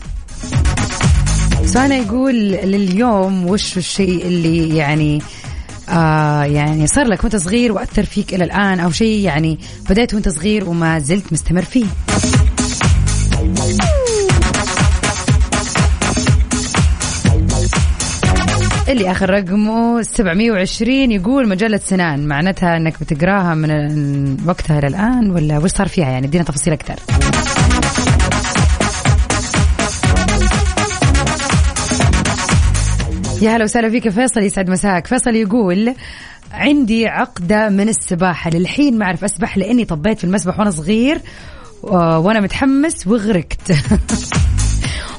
سؤالنا 1.65 1.97
يقول 1.97 2.35
لليوم 2.51 3.47
وش 3.47 3.79
الشيء 3.79 4.27
اللي 4.27 4.77
يعني 4.77 5.23
آه 5.89 6.43
يعني 6.45 6.87
صار 6.87 7.07
لك 7.07 7.25
وأنت 7.25 7.37
صغير 7.37 7.73
وأثر 7.73 8.05
فيك 8.05 8.35
إلى 8.35 8.45
الآن 8.45 8.81
أو 8.81 8.91
شيء 8.91 9.25
يعني 9.25 9.59
بديت 9.91 10.15
وأنت 10.15 10.29
صغير 10.29 10.69
وما 10.69 10.99
زلت 10.99 11.33
مستمر 11.33 11.63
فيه؟ 11.63 11.87
اللي 18.93 19.11
آخر 19.11 19.31
رقمه 19.31 20.03
720 20.03 21.11
يقول 21.13 21.49
مجلة 21.49 21.81
سنان. 21.85 22.29
معناتها 22.29 22.77
إنك 22.77 22.95
بتقراها 23.01 23.55
من 23.55 24.37
وقتها 24.47 24.79
إلى 24.79 24.87
الآن 24.87 25.31
ولا 25.31 25.59
وش 25.59 25.71
صار 25.71 25.89
فيها 25.89 26.11
يعني؟ 26.11 26.27
ادينا 26.27 26.45
تفاصيل 26.45 26.73
أكثر. 26.73 26.95
يا 33.43 33.57
هلا 33.57 33.65
وسهلا 33.65 33.91
فيك 33.91 34.09
فيصل 34.09 34.41
يسعد 34.41 34.71
مساك. 34.71 35.07
فيصل 35.07 35.35
يقول 35.35 35.95
عندي 36.53 37.07
عقدة 37.07 37.69
من 37.69 37.89
السباحة. 37.89 38.51
للحين 38.51 38.99
ما 38.99 39.05
أعرف 39.05 39.25
أسبح 39.25 39.59
لأني 39.59 39.85
طبيت 39.85 40.19
في 40.19 40.25
المسبح 40.25 40.59
وأنا 40.59 40.71
صغير 40.71 41.21
وأنا 41.83 42.41
متحمس 42.41 43.07
وغرقت. 43.07 43.73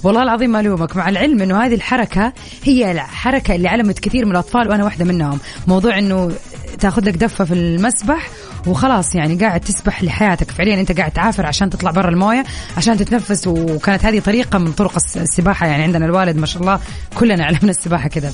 والله 0.04 0.24
العظيم 0.24 0.50
ما 0.50 0.60
الومك 0.60 0.96
مع 0.96 1.10
العلم 1.10 1.42
إنه 1.42 1.66
هذه 1.66 1.76
الحركة 1.76 2.34
هي 2.64 2.92
الحركه 2.92 3.56
اللي 3.56 3.68
علمت 3.68 4.00
كثير 4.00 4.26
من 4.26 4.32
الأطفال 4.32 4.70
وأنا 4.70 4.84
واحدة 4.84 5.06
منهم. 5.06 5.40
موضوع 5.68 6.00
إنه 6.00 6.32
تاخذ 6.80 7.06
لك 7.06 7.18
دفة 7.18 7.46
في 7.46 7.54
المسبح 7.54 8.30
وخلاص 8.68 9.16
يعني 9.16 9.36
قاعد 9.36 9.60
تسبح 9.60 10.04
لحياتك. 10.04 10.52
فعليا 10.52 10.80
أنت 10.80 10.98
قاعد 11.00 11.12
تعافر 11.12 11.46
عشان 11.46 11.70
تطلع 11.70 11.92
برا 11.92 12.10
الموية 12.10 12.44
عشان 12.78 12.98
تتنفس. 12.98 13.48
وكانت 13.48 14.06
هذه 14.06 14.20
طريقة 14.20 14.60
من 14.60 14.72
طرق 14.72 14.96
السباحة 15.16 15.68
يعني 15.68 15.84
عندنا 15.84 16.06
الوالد 16.06 16.38
ما 16.38 16.46
شاء 16.46 16.62
الله 16.62 16.80
كلنا 17.16 17.46
علمنا 17.46 17.72
السباحة 17.72 18.10
كذا. 18.10 18.32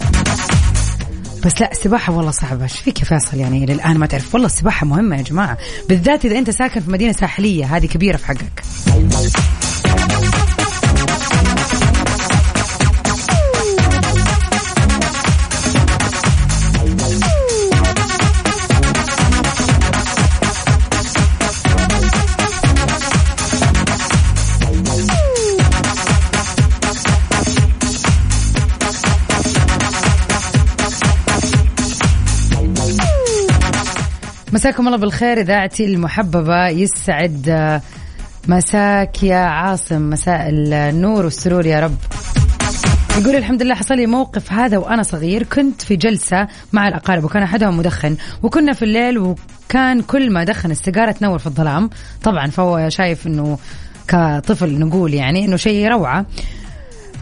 بس 1.45 1.62
لا 1.62 1.71
السباحة 1.71 2.13
والله 2.13 2.32
صعبة. 2.32 2.63
إيش 2.63 2.80
فيك 2.80 2.99
يا 2.99 3.06
فيصل 3.06 3.38
يعني 3.38 3.65
للآن 3.65 3.97
ما 3.97 4.06
تعرف؟ 4.06 4.34
والله 4.34 4.47
السباحة 4.47 4.86
مهمة 4.86 5.17
يا 5.17 5.21
جماعة 5.21 5.58
بالذات 5.89 6.25
إذا 6.25 6.38
أنت 6.38 6.49
ساكن 6.49 6.82
في 6.82 6.91
مدينة 6.91 7.12
ساحلية 7.12 7.65
هذه 7.65 7.86
كبيرة 7.86 8.17
في 8.17 8.25
حقك. 8.25 8.63
مساكم 34.60 34.88
الله 34.88 34.98
بالخير 34.98 35.39
إذاعتي 35.39 35.86
المحببة 35.86 36.67
يسعد 36.67 37.45
آه، 37.50 37.82
مساك 38.48 39.24
يا 39.24 39.38
عاصم 39.38 40.10
مساء 40.10 40.50
النور 40.50 41.26
والسرور 41.26 41.65
يا 41.65 41.80
رب. 41.80 41.95
يقول 43.17 43.36
الحمد 43.36 43.63
لله 43.63 43.76
حصل 43.76 43.95
لي 43.95 44.08
موقف 44.08 44.54
هذا 44.54 44.78
وأنا 44.78 45.04
صغير 45.04 45.43
كنت 45.43 45.82
في 45.82 45.95
جلسة 45.95 46.48
مع 46.74 46.88
الأقارب 46.88 47.24
وكان 47.24 47.43
أحدهم 47.43 47.78
مدخن 47.78 48.17
وكنا 48.43 48.74
في 48.74 48.86
الليل 48.86 49.17
وكان 49.17 50.02
كل 50.02 50.32
ما 50.32 50.43
دخن 50.43 50.72
السيجارة 50.72 51.12
تنور 51.12 51.39
في 51.39 51.48
الظلام. 51.48 51.89
طبعا 52.24 52.48
فهو 52.48 52.89
شايف 52.89 53.28
إنه 53.28 53.58
كطفل 54.08 54.80
نقول 54.80 55.13
يعني 55.13 55.45
إنه 55.45 55.56
شيء 55.56 55.88
روعة. 55.88 56.26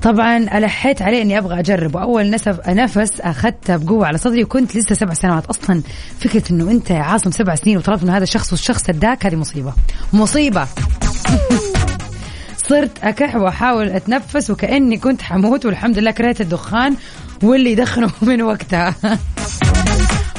طبعا 0.02 0.38
ألحيت 0.38 1.02
عليه 1.02 1.22
إني 1.22 1.38
أبغى 1.38 1.60
أجرب 1.60 1.96
وأول 1.96 2.30
نسف 2.30 2.70
نفس 2.70 3.22
أخذته 3.22 3.76
بقوة 3.78 4.08
على 4.08 4.18
صدري 4.18 4.44
وكنت 4.44 4.76
لسه 4.76 4.96
سبع 4.96 5.14
سنوات. 5.14 5.46
أصلا 5.46 5.82
فكرة 6.20 6.44
إنه 6.52 6.72
أنت 6.72 6.90
يا 6.90 7.00
عاصم 7.00 7.32
سبع 7.32 7.56
سنين 7.56 7.78
وطلبت 7.78 8.04
من 8.04 8.10
هذا 8.10 8.24
الشخص 8.24 8.52
والشخص 8.52 8.90
اداك 8.90 9.26
هذه 9.26 9.36
مصيبة. 9.36 9.74
مصيبة. 10.14 10.68
صرت 12.68 13.04
أكح 13.04 13.36
وأحاول 13.36 13.90
أتنفس 13.90 14.50
وكأني 14.50 14.98
كنت 14.98 15.22
حموت 15.22 15.66
والحمد 15.66 16.00
لله 16.00 16.12
كرهت 16.12 16.42
الدخان 16.42 16.96
واللي 17.44 17.72
يدخنه 17.72 18.12
من 18.22 18.42
وقتها. 18.42 18.96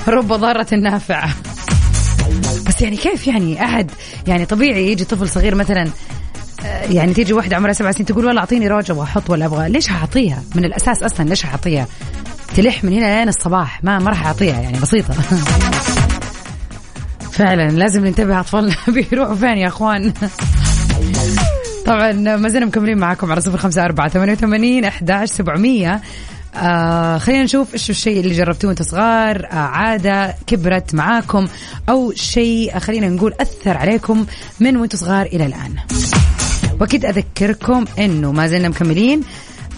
رب 0.08 0.28
ضارة 0.32 0.74
نافعة. 0.74 1.30
بس 2.66 2.82
يعني 2.82 2.96
كيف 2.96 3.26
يعني 3.26 3.64
أحد 3.64 3.90
يعني 4.26 4.46
طبيعي 4.46 4.92
يجي 4.92 5.04
طفل 5.04 5.28
صغير 5.28 5.54
مثلا 5.54 5.88
يعني 6.64 7.14
تيجي 7.14 7.32
واحدة 7.32 7.56
عمرها 7.56 7.72
سبع 7.72 7.90
سنين 7.90 8.06
تقول 8.06 8.26
والله 8.26 8.40
أعطيني 8.40 8.68
روج 8.68 8.90
أبغى 8.90 9.02
أحط 9.04 9.30
ولا 9.30 9.46
أبغى. 9.46 9.68
ليش 9.68 9.90
هعطيها 9.92 10.42
من 10.54 10.64
الأساس 10.64 11.02
أصلا 11.02 11.28
ليش 11.28 11.46
هعطيها 11.46 11.86
تلح 12.56 12.84
من 12.84 12.92
هنا 12.92 13.18
لين 13.18 13.28
الصباح. 13.28 13.84
ما 13.84 13.98
ما 13.98 14.10
راح 14.10 14.26
أعطيها 14.26 14.60
يعني 14.60 14.78
بسيطة. 14.80 15.14
فعلا 17.38 17.70
لازم 17.70 18.06
ننتبه 18.06 18.40
أطفالنا 18.40 18.76
بيروحوا 18.94 19.34
فين 19.34 19.58
يا 19.58 19.68
أخوان؟ 19.68 20.12
طبعا 21.86 22.12
ما 22.12 22.48
زلنا 22.48 22.66
مكملين 22.66 22.98
معاكم 22.98 23.32
على 23.32 23.40
صفر 23.40 23.58
خمسة 23.58 23.84
أربعة 23.84 24.08
ثمانية 24.08 24.32
وثمانين 24.32 24.84
أحداش 24.84 25.28
سبعمية. 25.28 26.00
آه 26.56 27.18
خلينا 27.18 27.44
نشوف 27.44 27.74
إيش 27.74 27.90
الشيء 27.90 28.20
اللي 28.20 28.34
جربتوه 28.34 28.68
وأنتم 28.68 28.84
صغار. 28.84 29.46
آه 29.46 29.54
عادة 29.54 30.34
كبرت 30.46 30.94
معاكم. 30.94 31.48
أو 31.88 32.12
شيء 32.12 32.76
آه 32.76 32.78
خلينا 32.78 33.08
نقول 33.08 33.34
أثر 33.40 33.76
عليكم 33.76 34.26
من 34.60 34.76
وأنتم 34.76 34.98
صغار 34.98 35.26
إلى 35.26 35.46
الآن. 35.46 35.74
وأكيد 36.80 37.04
أذكركم 37.04 37.84
إنه 37.98 38.32
ما 38.32 38.46
زلنا 38.46 38.68
مكملين. 38.68 39.22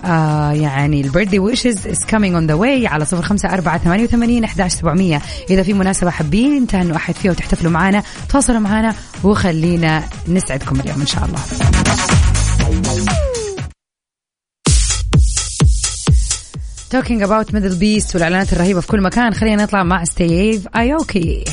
آه 0.04 0.52
يعني 0.52 1.00
ال 1.00 1.05
birthday 1.05 1.38
wishes 1.38 1.86
is 1.86 2.04
coming 2.08 2.34
on 2.34 2.46
the 2.46 2.54
way 2.54 2.86
على 2.86 3.04
صفر 3.04 3.22
خمسة 3.22 3.48
أربعة 3.48 3.78
ثمانية 3.78 4.04
وثمانين 4.04 4.44
أحداش 4.44 4.72
سبعمية. 4.72 5.22
إذا 5.50 5.62
في 5.62 5.72
مناسبة 5.72 6.10
حابين 6.10 6.66
تهنوا 6.66 6.96
أحد 6.96 7.14
فيها 7.14 7.30
وتحتفلوا 7.30 7.72
معنا 7.72 8.02
تواصلوا 8.28 8.58
معنا 8.58 8.94
وخلينا 9.24 10.04
نسعدكم 10.28 10.80
اليوم 10.80 11.00
إن 11.00 11.06
شاء 11.06 11.24
الله. 11.24 11.40
talking 16.90 17.22
about 17.22 17.54
MDLBeast 17.54 18.14
والإعلانات 18.14 18.52
الرهيبة 18.52 18.80
في 18.80 18.86
كل 18.86 19.02
مكان 19.02 19.34
خلينا 19.34 19.62
نطلع 19.62 19.82
مع 19.82 20.04
Steve 20.04 20.68
Aoki 20.76 21.44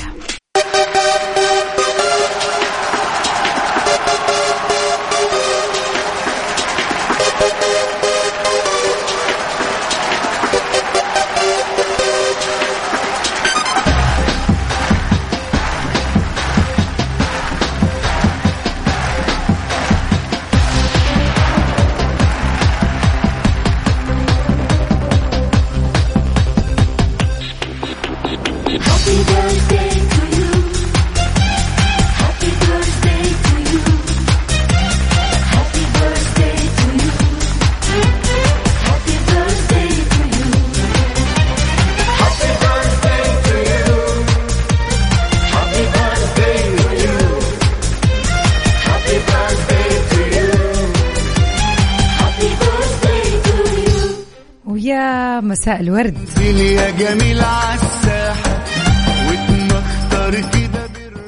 مساء 55.67 55.81
الورد. 55.81 56.17
يا 56.57 56.89
جميل 56.89 57.41
عالساحة 57.41 58.63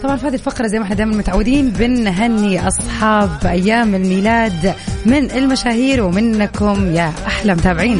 طبعا 0.03 0.17
في 0.17 0.27
هذه 0.27 0.33
الفقرة 0.33 0.67
زي 0.67 0.79
ما 0.79 0.85
إحنا 0.85 0.95
دائما 0.95 1.15
متعودين 1.15 1.69
بنهني 1.69 2.67
أصحاب 2.67 3.29
أيام 3.45 3.95
الميلاد 3.95 4.75
من 5.05 5.31
المشاهير 5.31 6.03
ومنكم 6.03 6.95
يا 6.95 7.13
أحلى 7.27 7.55
متابعين. 7.55 7.99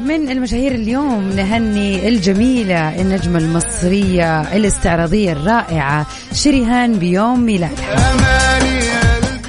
من 0.00 0.30
المشاهير 0.30 0.74
اليوم 0.74 1.30
نهني 1.36 2.08
الجميلة 2.08 3.00
النجمة 3.00 3.38
المصرية 3.38 4.40
الاستعراضية 4.40 5.32
الرائعة 5.32 6.06
شريهان 6.32 6.98
بيوم 6.98 7.40
ميلادها 7.40 8.45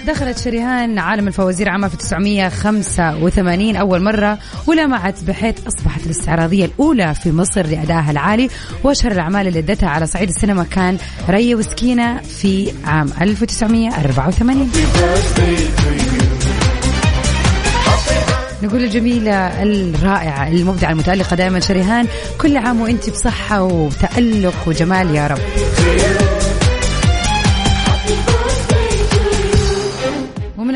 دخلت 0.07 0.39
شريهان 0.39 0.99
عالم 0.99 1.27
الفوازير 1.27 1.69
عام 1.69 1.85
1985 1.85 3.75
أول 3.75 4.01
مرة 4.01 4.37
ولمعت 4.67 5.23
بحيث 5.23 5.55
أصبحت 5.67 6.05
الاستعراضية 6.05 6.65
الأولى 6.65 7.15
في 7.15 7.31
مصر 7.31 7.67
لأدائها 7.67 8.11
العالي. 8.11 8.49
وأشهر 8.83 9.11
الأعمال 9.11 9.47
اللي 9.47 9.59
أدتها 9.59 9.89
على 9.89 10.05
صعيد 10.05 10.29
السينما 10.29 10.63
كان 10.63 10.97
ريا 11.29 11.55
وسكينة 11.55 12.21
في 12.21 12.71
عام 12.85 13.09
1984 13.21 14.71
نقول 18.63 18.83
الجميلة 18.83 19.63
الرائعة 19.63 20.47
المبدعة 20.47 20.91
المتألقة 20.91 21.35
دائما 21.35 21.59
شريهان 21.59 22.07
كل 22.41 22.57
عام 22.57 22.81
وانت 22.81 23.09
بصحة 23.09 23.63
وتألق 23.63 24.67
وجمال 24.67 25.15
يا 25.15 25.27
رب. 25.27 25.39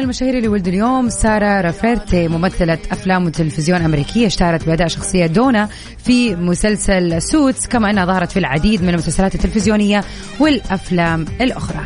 المشاهير 0.01 0.37
اللي 0.37 0.47
ولدوا 0.47 0.73
اليوم 0.73 1.09
سارة 1.09 1.61
رافيرتي 1.61 2.27
ممثلة 2.27 2.77
أفلام 2.91 3.25
وتلفزيون 3.25 3.81
أمريكية 3.81 4.27
اشتهرت 4.27 4.65
بأداء 4.65 4.87
شخصية 4.87 5.25
دونا 5.25 5.69
في 5.97 6.35
مسلسل 6.35 7.21
Suits 7.21 7.67
كما 7.67 7.89
أنها 7.89 8.05
ظهرت 8.05 8.31
في 8.31 8.39
العديد 8.39 8.83
من 8.83 8.89
المسلسلات 8.89 9.35
التلفزيونية 9.35 10.03
والأفلام 10.39 11.25
الأخرى. 11.41 11.79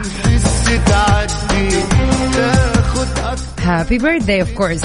happy 3.61 3.97
birthday 3.97 4.41
of 4.41 4.53
course 4.53 4.81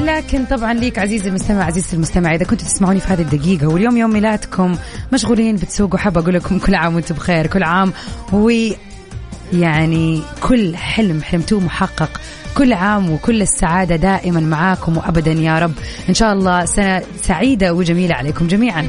لكن 0.00 0.44
طبعا 0.44 0.74
ليك 0.74 0.98
عزيزي 0.98 1.28
المستمع 1.28 1.64
عزيزتي 1.64 1.96
المستمع 1.96 2.34
إذا 2.34 2.44
كنتوا 2.44 2.66
تسمعوني 2.66 3.00
في 3.00 3.08
هذه 3.08 3.20
الدقيقة 3.20 3.66
واليوم 3.66 3.96
يوم 3.96 4.10
ميلادكم 4.10 4.76
مشغولين 5.12 5.56
بتسوقوا 5.56 5.98
حابه 5.98 6.20
أقول 6.20 6.34
لكم 6.34 6.58
كل 6.58 6.74
عام 6.74 6.94
وأنتم 6.94 7.14
بخير 7.14 7.46
كل 7.46 7.62
عام 7.62 7.92
و 8.32 8.50
يعني 9.52 10.22
كل 10.40 10.76
حلم 10.76 11.22
حلمتوه 11.22 11.60
محقق. 11.60 12.20
كل 12.54 12.72
عام 12.72 13.10
وكل 13.10 13.42
السعادة 13.42 13.96
دائما 13.96 14.40
معاكم 14.40 14.96
وأبدا 14.96 15.32
يا 15.32 15.58
رب. 15.58 15.72
إن 16.08 16.14
شاء 16.14 16.32
الله 16.32 16.64
سنة 16.64 17.02
سعيدة 17.22 17.74
وجميلة 17.74 18.14
عليكم 18.14 18.46
جميعا. 18.46 18.88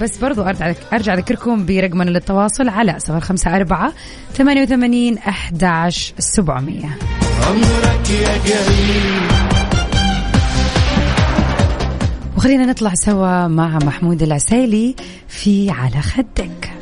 بس 0.00 0.18
برضو 0.18 0.42
أرجع, 0.42 0.72
أرجع 0.92 1.14
أذكركم 1.14 1.66
برقمنا 1.66 2.10
للتواصل 2.10 2.68
على 2.68 2.98
صفر 2.98 3.20
خمسة 3.20 3.56
أربعة 3.56 3.92
ثمانية 4.34 4.62
وثمانين 4.62 5.18
أحداش 5.18 6.14
سبعمية. 6.18 6.98
عمرك 7.48 8.10
يا 8.10 8.58
وخلينا 12.36 12.66
نطلع 12.66 12.92
سوا 12.94 13.46
مع 13.46 13.78
محمود 13.78 14.22
العسيلي 14.22 14.94
في 15.28 15.70
على 15.70 16.02
خدك. 16.02 16.77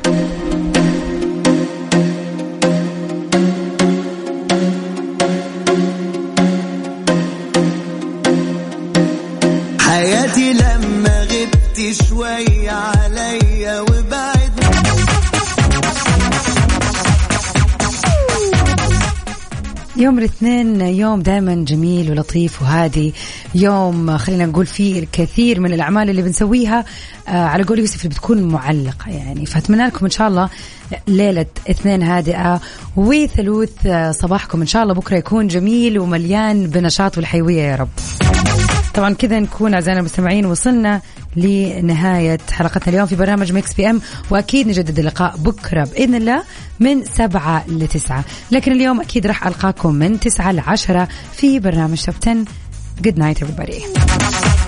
حياتي 9.87 10.53
لما 10.53 11.21
غبت 11.23 11.95
شوية 12.09 12.71
عليا 12.71 13.79
وبعد 13.81 14.37
يوم 19.95 20.19
الاثنين 20.19 20.81
يوم 20.81 21.21
دائما 21.21 21.55
جميل 21.55 22.11
ولطيف 22.11 22.61
وهادي. 22.61 23.13
يوم 23.55 24.17
خلينا 24.17 24.45
نقول 24.45 24.65
فيه 24.65 24.99
الكثير 24.99 25.59
من 25.59 25.73
الأعمال 25.73 26.09
اللي 26.09 26.21
بنسويها 26.21 26.85
آه 27.27 27.31
على 27.45 27.63
قول 27.63 27.79
يوسف 27.79 27.97
اللي 27.97 28.09
بتكون 28.09 28.41
معلقة. 28.43 29.09
يعني 29.11 29.45
فأتمنى 29.45 29.87
لكم 29.87 30.05
إن 30.05 30.11
شاء 30.11 30.27
الله 30.27 30.49
ليلة 31.07 31.45
اثنين 31.69 32.03
هادئة 32.03 32.61
وثلوث 32.95 33.85
آه، 33.85 34.11
صباحكم. 34.11 34.61
إن 34.61 34.67
شاء 34.67 34.83
الله 34.83 34.93
بكرة 34.93 35.17
يكون 35.17 35.47
جميل 35.47 35.99
ومليان 35.99 36.67
بنشاط 36.67 37.17
والحيوية 37.17 37.61
يا 37.61 37.75
رب. 37.75 37.89
طبعا 38.97 39.13
كذا 39.13 39.39
نكون 39.39 39.73
أعزائنا 39.73 39.99
المستمعين 39.99 40.45
وصلنا 40.45 41.01
لنهاية 41.35 42.37
حلقتنا 42.51 42.93
اليوم 42.93 43.05
في 43.05 43.15
برنامج 43.15 43.51
Mix 43.51 43.73
PM 43.73 44.01
وأكيد 44.29 44.67
نجدد 44.67 44.99
اللقاء 44.99 45.37
بكرة 45.37 45.83
بإذن 45.83 46.15
الله 46.15 46.43
من 46.79 47.03
سبعة 47.03 47.65
لتسعة. 47.67 48.23
لكن 48.51 48.71
اليوم 48.71 49.01
أكيد 49.01 49.27
راح 49.27 49.47
ألقاكم 49.47 49.95
من 49.95 50.19
تسعة 50.19 50.51
لعشرة 50.51 51.07
في 51.33 51.59
برنامج 51.59 52.01
توب 52.01 52.15
10 52.27 52.45
Good 53.01 53.17
night 53.17 53.43
everybody. 53.43 54.66